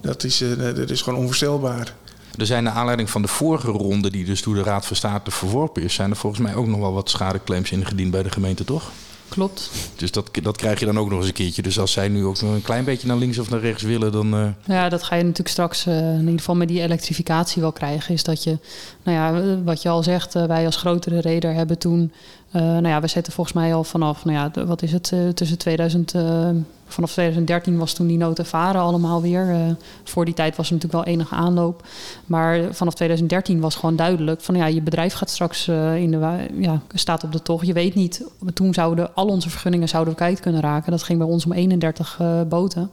[0.00, 1.94] Dat is, eh, dat is gewoon onvoorstelbaar.
[2.38, 5.30] Er zijn naar aanleiding van de vorige ronde, die dus door de Raad van State
[5.30, 8.64] verworpen is, zijn er volgens mij ook nog wel wat schadeclaims ingediend bij de gemeente,
[8.64, 8.90] toch?
[9.28, 9.70] Klopt.
[9.96, 11.62] Dus dat, dat krijg je dan ook nog eens een keertje.
[11.62, 14.12] Dus als zij nu ook nog een klein beetje naar links of naar rechts willen,
[14.12, 14.34] dan.
[14.34, 17.72] eh, Ja, dat ga je natuurlijk straks eh, in ieder geval met die elektrificatie wel
[17.72, 18.14] krijgen.
[18.14, 18.58] Is dat je,
[19.02, 22.12] nou ja, eh, wat je al zegt, wij als grotere reder hebben toen,
[22.50, 25.28] eh, nou ja, we zetten volgens mij al vanaf, nou ja, wat is het, eh,
[25.28, 26.48] tussen 2000, eh,
[26.86, 29.76] vanaf 2013 was toen die noten varen allemaal weer.
[30.04, 31.86] Voor die tijd was er natuurlijk wel enige aanloop.
[32.26, 36.80] Maar vanaf 2013 was gewoon duidelijk van, ja, je bedrijf gaat straks in de, ja,
[36.94, 37.66] staat op de tocht.
[37.66, 38.24] Je weet niet,
[38.54, 40.90] toen zouden al onze vergunningen zouden we kwijt kunnen raken.
[40.90, 42.90] Dat ging bij ons om 31 eh, boten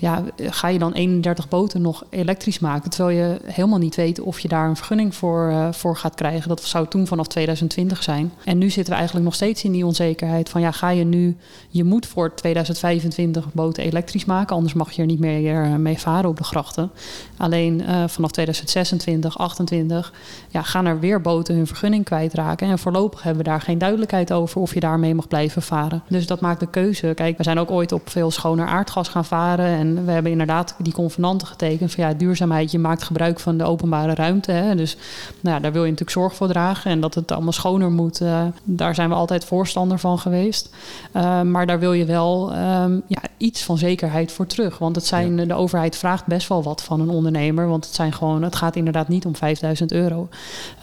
[0.00, 2.90] ja, ga je dan 31 boten nog elektrisch maken?
[2.90, 6.48] Terwijl je helemaal niet weet of je daar een vergunning voor, eh, voor gaat krijgen.
[6.48, 8.32] Dat zou toen vanaf 2020 zijn.
[8.44, 11.36] En nu zitten we eigenlijk nog steeds in die onzekerheid van ja, ga je nu,
[11.68, 15.98] je moet voor 2025 boten elektrisch maken, anders mag je er niet meer eh, mee
[15.98, 16.90] varen op de grachten.
[17.36, 20.12] Alleen eh, vanaf 2026, 28,
[20.48, 22.68] ja, gaan er weer boten hun vergunning kwijtraken.
[22.68, 26.02] En voorlopig hebben we daar geen duidelijkheid over of je daarmee mag blijven varen.
[26.08, 27.12] Dus dat maakt de keuze.
[27.14, 29.66] Kijk, we zijn ook ooit op veel schoner aardgas gaan varen.
[29.66, 33.56] En En we hebben inderdaad die convenanten getekend van ja, duurzaamheid, je maakt gebruik van
[33.56, 34.52] de openbare ruimte.
[34.52, 34.74] Hè.
[34.74, 34.96] Dus
[35.40, 36.90] nou ja, daar wil je natuurlijk zorg voor dragen.
[36.90, 40.70] En dat het allemaal schoner moet, uh, daar zijn we altijd voorstander van geweest.
[41.16, 44.78] Uh, maar daar wil je wel um, ja, iets van zekerheid voor terug.
[44.78, 45.44] Want het zijn, ja.
[45.44, 47.68] de overheid vraagt best wel wat van een ondernemer.
[47.68, 50.28] Want het, zijn gewoon, het gaat inderdaad niet om 5000 euro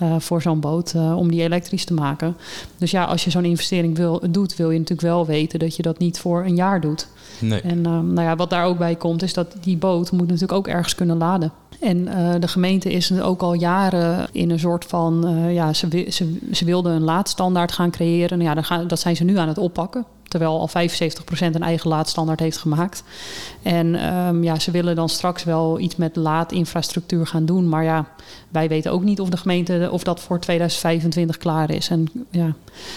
[0.02, 2.38] uh, voor zo'n boot om die elektrisch te maken.
[2.78, 5.82] Dus ja, als je zo'n investering wil, doet, wil je natuurlijk wel weten dat je
[5.82, 7.08] dat niet voor een jaar doet.
[7.40, 7.62] Nee.
[7.62, 10.68] En nou ja, wat daar ook bij komt, is dat die boot moet natuurlijk ook
[10.68, 11.52] ergens kunnen laden.
[11.80, 16.06] En uh, de gemeente is ook al jaren in een soort van, uh, ja, ze,
[16.10, 18.38] ze, ze wilden een laadstandaard gaan creëren.
[18.38, 20.06] Nou ja, gaan, dat zijn ze nu aan het oppakken.
[20.28, 20.72] Terwijl al 75%
[21.40, 23.04] een eigen laadstandaard heeft gemaakt.
[23.68, 27.70] En um, ja, ze willen dan straks wel iets met laadinfrastructuur gaan doen.
[27.70, 28.08] Maar ja,
[28.50, 31.90] wij weten ook niet of de gemeente of dat voor 2025 klaar is.
[31.90, 32.54] En, ja.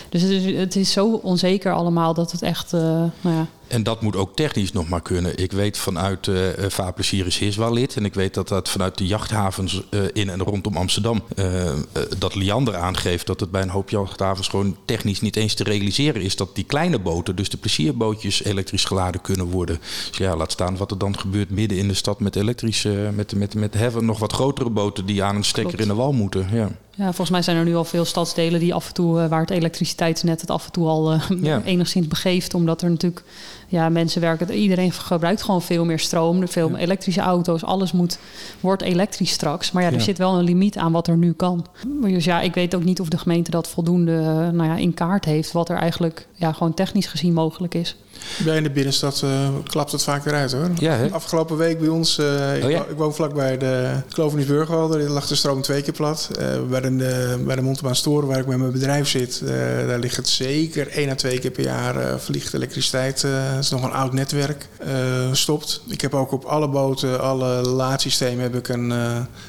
[0.09, 2.73] Dus het is, het is zo onzeker allemaal dat het echt.
[2.73, 5.37] Uh, nou ja, en dat moet ook technisch nog maar kunnen.
[5.37, 7.97] Ik weet vanuit uh, Vaarplezier is Hiswa lid.
[7.97, 11.23] En ik weet dat dat vanuit de jachthavens in en rondom Amsterdam...
[11.35, 11.73] Uh,
[12.19, 14.49] dat Liander aangeeft dat het bij een hoop jachthavens...
[14.49, 16.37] gewoon technisch niet eens te realiseren is...
[16.37, 19.79] dat die kleine boten, dus de plezierbootjes, elektrisch geladen kunnen worden.
[20.09, 22.21] Dus ja, laat wat er dan gebeurt midden in de stad...
[22.21, 25.07] met elektrische, met, met, met heaven, nog wat grotere boten...
[25.07, 25.89] die aan een stekker Klopt.
[25.89, 26.49] in de wal moeten.
[26.53, 26.71] Ja.
[26.95, 29.41] Ja, volgens mij zijn er nu al veel stadsdelen die af en toe, uh, waar
[29.41, 31.63] het elektriciteitsnet het af en toe al uh, ja.
[31.65, 32.55] enigszins begeeft.
[32.55, 33.23] Omdat er natuurlijk,
[33.69, 36.49] ja, mensen werken, iedereen gebruikt gewoon veel meer stroom.
[36.49, 36.77] Veel ja.
[36.77, 38.19] elektrische auto's, alles moet,
[38.61, 39.73] wordt elektrisch straks.
[39.73, 40.01] Maar ja, er ja.
[40.01, 41.67] zit wel een limiet aan wat er nu kan.
[41.87, 44.95] Dus ja, ik weet ook niet of de gemeente dat voldoende uh, nou ja, in
[44.95, 45.53] kaart heeft.
[45.53, 47.97] Wat er eigenlijk ja, gewoon technisch gezien mogelijk is.
[48.45, 50.71] Bij in de binnenstad uh, klapt het vaak weer uit hoor.
[50.79, 51.11] Ja, hè?
[51.11, 52.85] Afgelopen week bij ons, uh, oh, ik, ja?
[52.85, 56.31] ik, woon vlakbij de Klovenisburgwal, daar lag de stroom twee keer plat.
[56.41, 56.47] Uh,
[56.81, 59.43] bij de, bij de Storen, waar ik met mijn bedrijf zit,
[59.87, 63.23] daar ligt het zeker één à twee keer per jaar vliegt elektriciteit.
[63.23, 64.69] Het is nog een oud netwerk,
[65.33, 65.83] stopt.
[65.89, 68.91] Ik heb ook op alle boten, alle laadsystemen heb ik een,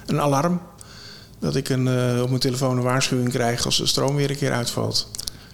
[0.06, 0.62] een alarm.
[1.40, 1.88] Dat ik een,
[2.22, 5.08] op mijn telefoon een waarschuwing krijg als de stroom weer een keer uitvalt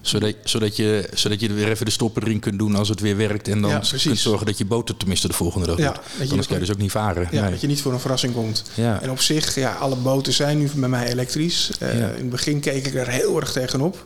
[0.08, 2.99] zodat, zodat, je, zodat je er weer even de stoppen erin kunt doen als het
[2.99, 3.47] weer werkt.
[3.47, 6.30] En dan ja, kunt zorgen dat je boot er tenminste de volgende dag ja, doet.
[6.30, 7.28] Anders kan je dus ook niet varen.
[7.32, 7.51] Ja, nee.
[7.51, 8.64] dat je niet voor een verrassing komt.
[8.74, 9.01] Ja.
[9.01, 11.72] En op zich, ja, alle boten zijn nu bij mij elektrisch.
[11.80, 12.08] Uh, ja.
[12.08, 14.05] In het begin keek ik er heel erg tegenop.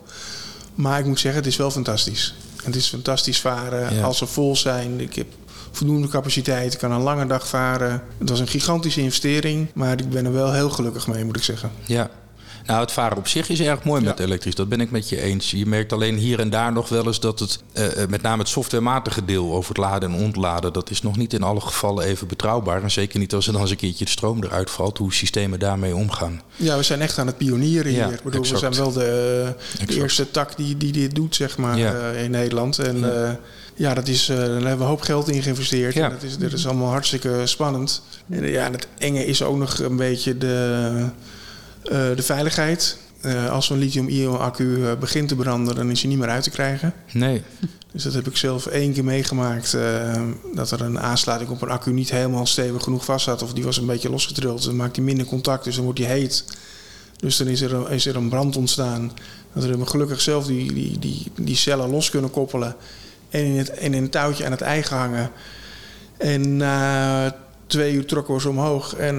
[0.74, 2.34] Maar ik moet zeggen, het is wel fantastisch.
[2.62, 5.00] Het is fantastisch varen als ze vol zijn.
[5.00, 5.26] Ik heb
[5.70, 6.72] voldoende capaciteit.
[6.72, 8.02] Ik kan een lange dag varen.
[8.18, 9.68] Het was een gigantische investering.
[9.74, 11.70] Maar ik ben er wel heel gelukkig mee, moet ik zeggen.
[11.86, 12.10] Ja,
[12.66, 14.08] nou, het varen op zich is erg mooi ja.
[14.08, 14.54] met elektrisch.
[14.54, 15.50] Dat ben ik met je eens.
[15.50, 18.48] Je merkt alleen hier en daar nog wel eens dat het, uh, met name het
[18.48, 22.26] softwarematige deel over het laden en ontladen, dat is nog niet in alle gevallen even
[22.26, 22.82] betrouwbaar.
[22.82, 25.58] En zeker niet als er dan eens een keertje de stroom eruit valt, hoe systemen
[25.58, 26.40] daarmee omgaan.
[26.56, 28.14] Ja, we zijn echt aan het pionieren ja, hier.
[28.14, 29.54] Ik bedoel, we zijn wel de,
[29.86, 32.12] de eerste tak die, die dit doet, zeg maar, ja.
[32.12, 32.78] uh, in Nederland.
[32.78, 33.24] En ja.
[33.24, 33.30] Uh,
[33.74, 35.94] ja, dat is, uh, daar hebben we een hoop geld in geïnvesteerd.
[35.94, 36.04] Ja.
[36.04, 38.02] En dat, is, dat is allemaal hartstikke spannend.
[38.30, 41.08] En ja, en het enge is ook nog een beetje de,
[41.82, 42.98] de veiligheid.
[43.26, 46.50] Uh, als zo'n lithium-ion-accu uh, begint te branden, dan is hij niet meer uit te
[46.50, 46.94] krijgen.
[47.12, 47.42] Nee.
[47.92, 49.76] Dus dat heb ik zelf één keer meegemaakt.
[50.54, 53.42] Dat er een aansluiting op een accu niet helemaal stevig genoeg vast zat.
[53.42, 54.64] Of die was een beetje losgetrild.
[54.64, 56.44] Dan maakt hij minder contact, dus dan wordt hij heet.
[57.16, 59.12] Dus dan is er, een, is er een brand ontstaan.
[59.52, 62.76] Dat we gelukkig zelf die, die, die, die cellen los kunnen koppelen.
[63.30, 65.30] En in, het, en in een touwtje aan het ei gehangen.
[66.16, 68.94] En na twee uur trokken we ze omhoog.
[68.94, 69.16] En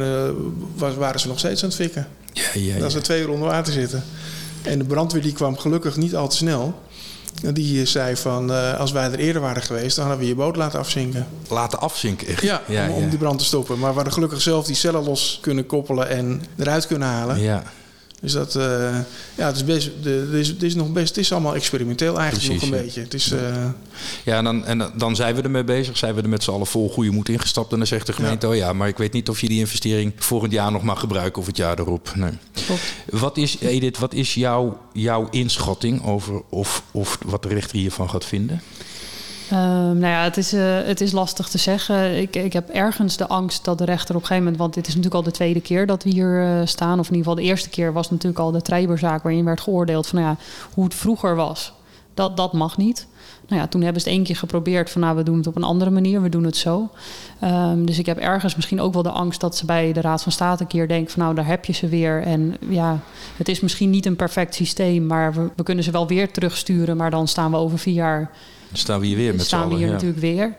[0.75, 2.07] was, waren ze nog steeds aan het fikken.
[2.33, 2.79] Ja, ja, ja.
[2.79, 4.03] Dat ze twee uur onder water zitten.
[4.61, 6.81] En de brandweer die kwam gelukkig niet al te snel.
[7.53, 10.55] Die zei van, uh, als wij er eerder waren geweest, dan hadden we je boot
[10.55, 11.27] laten afzinken.
[11.49, 12.41] Laten afzinken, echt?
[12.41, 13.79] Ja, ja, om, om die brand te stoppen.
[13.79, 17.39] Maar we hadden gelukkig zelf die cellen los kunnen koppelen en eruit kunnen halen.
[17.41, 17.63] Ja.
[18.23, 18.63] Dus dat, uh,
[19.35, 22.19] ja, het is, best, de, het, is, het is nog best, het is allemaal experimenteel
[22.19, 22.83] eigenlijk Precies, nog een ja.
[22.83, 23.01] beetje.
[23.01, 23.65] Het is, uh,
[24.23, 26.67] ja, en dan, en dan zijn we ermee bezig, zijn we er met z'n allen
[26.67, 27.71] vol goede moed ingestapt.
[27.71, 28.51] En dan zegt de gemeente, ja.
[28.51, 31.41] oh ja, maar ik weet niet of je die investering volgend jaar nog mag gebruiken
[31.41, 32.11] of het jaar erop.
[32.15, 32.31] Nee.
[33.09, 38.09] Wat is, Edith, wat is jouw, jouw inschatting over of, of wat de rechter hiervan
[38.09, 38.61] gaat vinden?
[39.53, 42.17] Um, nou ja, het is, uh, het is lastig te zeggen.
[42.17, 44.61] Ik, ik heb ergens de angst dat de rechter op een gegeven moment...
[44.61, 46.99] want dit is natuurlijk al de tweede keer dat we hier uh, staan...
[46.99, 49.23] of in ieder geval de eerste keer was natuurlijk al de Treiberzaak...
[49.23, 50.43] waarin werd geoordeeld van nou ja,
[50.73, 51.73] hoe het vroeger was.
[52.13, 53.07] Dat, dat mag niet.
[53.47, 55.01] Nou ja, toen hebben ze het één keer geprobeerd van...
[55.01, 56.89] nou, we doen het op een andere manier, we doen het zo.
[57.43, 59.39] Um, dus ik heb ergens misschien ook wel de angst...
[59.39, 61.21] dat ze bij de Raad van State een keer denken van...
[61.23, 62.21] nou, daar heb je ze weer.
[62.21, 62.99] En ja,
[63.37, 65.05] het is misschien niet een perfect systeem...
[65.05, 66.97] maar we, we kunnen ze wel weer terugsturen...
[66.97, 68.31] maar dan staan we over vier jaar
[68.73, 70.55] staan we hier weer met staan we hier natuurlijk weer.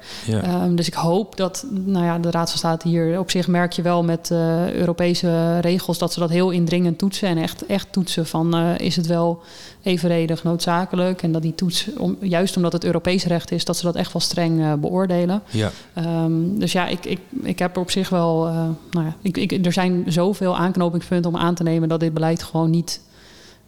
[0.64, 3.72] Um, dus ik hoop dat nou ja, de Raad van State hier op zich merk
[3.72, 7.92] je wel met uh, Europese regels dat ze dat heel indringend toetsen en echt, echt
[7.92, 9.42] toetsen van uh, is het wel
[9.82, 13.76] evenredig noodzakelijk en dat die toets om, juist juist omdat het Europees recht is, dat
[13.76, 15.42] ze dat echt wel streng uh, beoordelen.
[15.50, 15.70] Ja.
[15.98, 18.48] Um, dus ja, ik, ik, ik heb er op zich wel.
[18.48, 18.54] Uh,
[18.90, 22.42] nou ja, ik, ik, er zijn zoveel aanknopingspunten om aan te nemen dat dit beleid
[22.42, 23.00] gewoon niet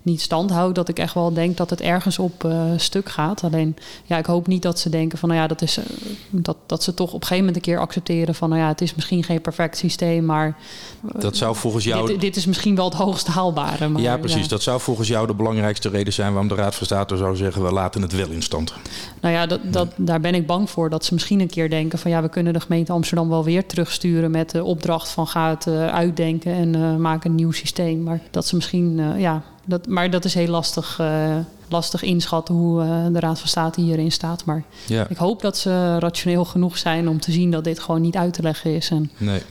[0.07, 0.75] niet stand houdt.
[0.75, 3.45] Dat ik echt wel denk dat het ergens op uh, stuk gaat.
[3.45, 5.85] Alleen ja, ik hoop niet dat ze denken van nou ja, dat is uh,
[6.31, 8.81] dat, dat ze toch op een gegeven moment een keer accepteren van nou ja, het
[8.81, 10.47] is misschien geen perfect systeem, maar
[11.05, 12.07] uh, dat zou volgens jou.
[12.07, 13.89] Dit, dit, is misschien wel het hoogst haalbare.
[13.89, 14.43] Maar, ja, precies.
[14.43, 14.49] Ja.
[14.49, 17.65] Dat zou volgens jou de belangrijkste reden zijn waarom de Raad van State zou zeggen
[17.65, 18.75] we laten het wel in stand.
[19.21, 21.99] Nou ja, dat, dat, daar ben ik bang voor dat ze misschien een keer denken
[21.99, 25.51] van ja, we kunnen de gemeente Amsterdam wel weer terugsturen met de opdracht van ga
[25.51, 28.03] het uitdenken en maak een nieuw systeem.
[28.03, 31.37] Maar dat ze misschien ja dat, maar dat is heel lastig, uh,
[31.69, 34.45] lastig inschatten hoe uh, de Raad van State hierin staat.
[34.45, 35.07] Maar ja.
[35.09, 38.35] ik hoop dat ze rationeel genoeg zijn om te zien dat dit gewoon niet uit
[38.35, 38.91] te leggen is.
[38.91, 39.43] En nee.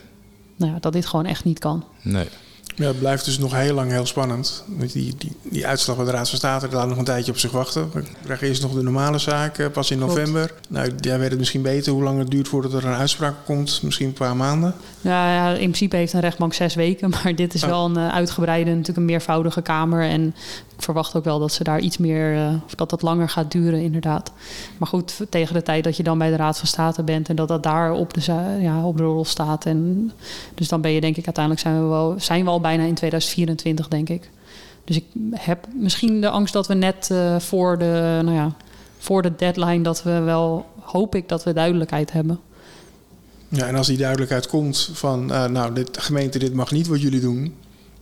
[0.56, 1.84] nou ja, dat dit gewoon echt niet kan.
[2.02, 2.28] Nee.
[2.76, 4.64] Ja, het blijft dus nog heel lang heel spannend.
[4.68, 7.52] Die, die, die uitslag bij de Raad van State laat nog een tijdje op zich
[7.52, 7.90] wachten.
[7.94, 10.48] We krijgen eerst nog de normale zaak, pas in november.
[10.48, 10.70] Klopt.
[10.70, 13.80] Nou, jij weet het misschien beter hoe lang het duurt voordat er een uitspraak komt.
[13.84, 14.76] Misschien een paar maanden.
[15.02, 17.10] Ja, ja in principe heeft een rechtbank zes weken.
[17.24, 17.70] Maar dit is oh.
[17.70, 20.04] wel een uh, uitgebreide, natuurlijk een meervoudige kamer.
[20.04, 20.36] En
[20.78, 23.82] verwacht ook wel dat ze daar iets meer, uh, of dat dat langer gaat duren,
[23.82, 24.32] inderdaad.
[24.78, 27.36] Maar goed, tegen de tijd dat je dan bij de Raad van State bent en
[27.36, 28.22] dat dat daar op de,
[28.60, 29.66] ja, op de rol staat.
[29.66, 30.12] En,
[30.54, 32.94] dus dan ben je, denk ik, uiteindelijk zijn we wel, zijn we al bijna in
[32.94, 34.30] 2024, denk ik.
[34.84, 38.52] Dus ik heb misschien de angst dat we net uh, voor, de, nou ja,
[38.98, 42.40] voor de deadline, dat we wel, hoop ik, dat we duidelijkheid hebben.
[43.50, 47.02] Ja, en als die duidelijkheid komt van, uh, nou, de gemeente, dit mag niet wat
[47.02, 47.56] jullie doen,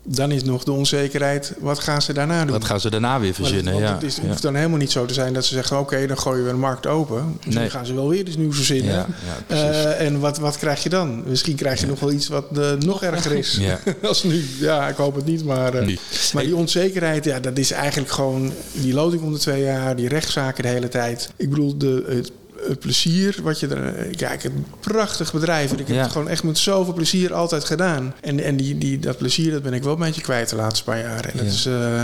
[0.05, 2.51] dan is nog de onzekerheid, wat gaan ze daarna doen?
[2.51, 3.73] Wat gaan ze daarna weer verzinnen?
[3.73, 3.93] Want ja.
[3.93, 6.07] het, is, het hoeft dan helemaal niet zo te zijn dat ze zeggen: oké, okay,
[6.07, 7.37] dan gooien we de markt open.
[7.45, 7.63] Dus Nee.
[7.63, 8.93] dan gaan ze wel weer iets nieuws verzinnen.
[8.93, 9.05] Ja.
[9.47, 11.23] Eh, en wat, wat krijg je dan?
[11.27, 13.57] Misschien krijg je nog wel iets wat eh, nog erger is.
[13.59, 13.79] Ja.
[14.03, 14.45] Als nu.
[14.59, 15.45] Ja, ik hoop het niet.
[15.45, 15.97] Maar, eh,
[16.33, 20.07] maar die onzekerheid, ja, dat is eigenlijk gewoon die loting om de twee jaar, die
[20.07, 21.29] rechtszaken de hele tijd.
[21.35, 22.31] Ik bedoel, de, het,
[22.67, 24.15] het plezier wat je er.
[24.15, 25.71] Kijk, een prachtig bedrijf.
[25.71, 26.01] En ik heb Ja.
[26.01, 28.13] het gewoon echt met zoveel plezier altijd gedaan.
[28.21, 30.83] En, en die, die, dat plezier dat ben ik wel een beetje kwijt de laatste
[30.83, 31.25] paar jaar.
[31.25, 31.51] En dat Ja.
[31.51, 31.65] is.
[31.65, 32.03] eh,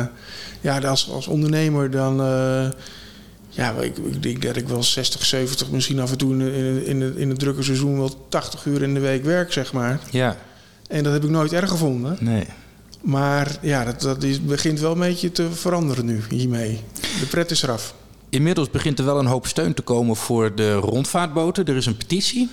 [0.62, 2.22] ja, als, als ondernemer dan.
[2.22, 2.68] eh,
[3.50, 6.86] ja, ik, ik denk dat ik wel 60, 70, misschien af en toe in, in,
[6.86, 10.00] in, het, in het drukke seizoen wel 80 uur in de week werk, zeg maar.
[10.12, 10.38] Ja,
[10.88, 12.18] En dat heb ik nooit erg gevonden.
[12.20, 12.46] nee.
[13.02, 16.80] Maar ja, dat, dat is, begint wel een beetje te veranderen nu hiermee.
[17.20, 17.94] De pret is eraf.
[18.30, 21.66] Inmiddels begint er wel een hoop steun te komen voor de rondvaartboten.
[21.66, 22.50] Er is een petitie.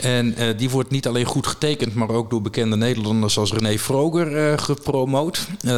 [0.00, 3.78] En eh, die wordt niet alleen goed getekend, maar ook door bekende Nederlanders als René
[3.78, 5.46] Vroger eh, gepromoot.
[5.60, 5.70] Eh,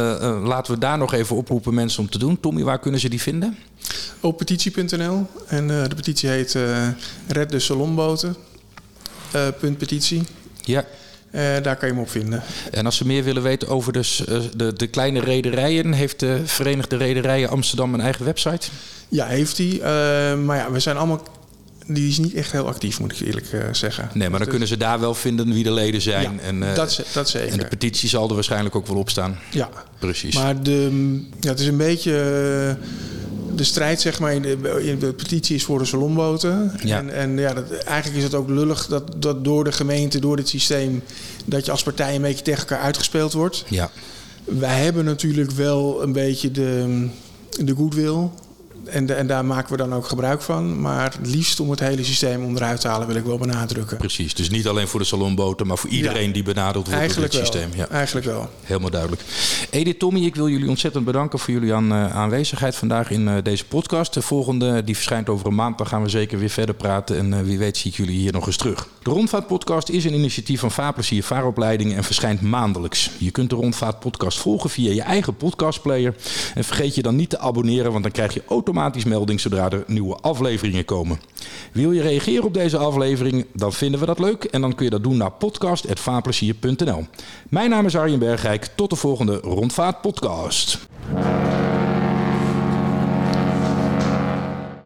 [0.43, 2.39] laten we daar nog even oproepen mensen om te doen.
[2.39, 3.57] Tommy, waar kunnen ze die vinden?
[4.19, 5.25] Op petitie.nl.
[5.47, 6.57] En de petitie heet
[7.27, 8.35] Red de Salonboten.
[9.59, 10.23] Punt petitie.
[10.63, 10.85] Ja.
[11.31, 12.43] Eh, daar kan je hem op vinden.
[12.71, 16.19] En als ze meer willen weten over de, s- eh, de, de kleine rederijen, heeft
[16.19, 18.67] de Verenigde Rederijen Amsterdam een eigen website?
[19.09, 19.71] Ja, heeft hij.
[19.81, 21.21] Eh, maar ja, we zijn allemaal.
[21.91, 24.03] Die is niet echt heel actief, moet ik eerlijk eh, zeggen.
[24.13, 26.23] Nee, maar dan Dus- kunnen ze daar wel vinden wie de leden zijn.
[26.33, 27.51] Ja, en, eh, dat, dat zeker.
[27.51, 29.39] en de petitie zal er waarschijnlijk ook wel op staan.
[29.51, 29.69] ja,
[29.99, 30.35] Precies.
[30.35, 30.89] maar de,
[31.39, 32.11] ja, het is een beetje.
[32.77, 32.85] eh,
[33.55, 36.71] de strijd, zeg maar, in de, in de petitie is voor de salonboten.
[36.83, 36.97] Ja.
[36.97, 40.35] En, en ja, dat, eigenlijk is het ook lullig dat, dat door de gemeente, door
[40.35, 41.03] dit systeem,
[41.45, 43.63] dat je als partij een beetje tegen elkaar uitgespeeld wordt.
[43.69, 43.91] ja.
[44.43, 47.07] Wij hebben natuurlijk wel een beetje de,
[47.63, 48.27] de goodwill.
[48.91, 50.81] En, en daar maken we dan ook gebruik van.
[50.81, 53.97] Maar het liefst om het hele systeem onderuit te halen, wil ik wel benadrukken.
[53.97, 56.33] Precies, dus niet alleen voor de salonboten, maar voor iedereen Ja.
[56.33, 57.51] die benaderd wordt Eigenlijk door wel.
[57.51, 57.69] systeem.
[57.75, 58.49] Ja, Eigenlijk wel.
[58.63, 59.21] helemaal duidelijk.
[59.69, 63.35] Edith, Tommy, ik wil jullie ontzettend bedanken voor jullie aan, eh, aanwezigheid vandaag in eh,
[63.43, 64.13] deze podcast.
[64.13, 67.17] De volgende die verschijnt over een maand, dan gaan we zeker weer verder praten.
[67.17, 68.87] En eh, wie weet zie ik jullie hier nog eens terug.
[69.03, 73.09] De Rondvaartpodcast is een initiatief van Vaarplezier Vaaropleidingen en verschijnt maandelijks.
[73.17, 76.15] Je kunt de Rondvaartpodcast volgen via je eigen podcastplayer.
[76.55, 79.83] En vergeet je dan niet te abonneren, want dan krijg je automatisch melding zodra er
[79.87, 81.19] nieuwe afleveringen komen.
[81.71, 83.45] Wil je reageren op deze aflevering?
[83.53, 87.05] Dan vinden we dat leuk en dan kun je dat doen naar podcast.vaarplezier.nl.
[87.49, 88.67] Mijn naam is Arjen Bergijk.
[88.75, 90.79] Tot de volgende Rondvaartpodcast.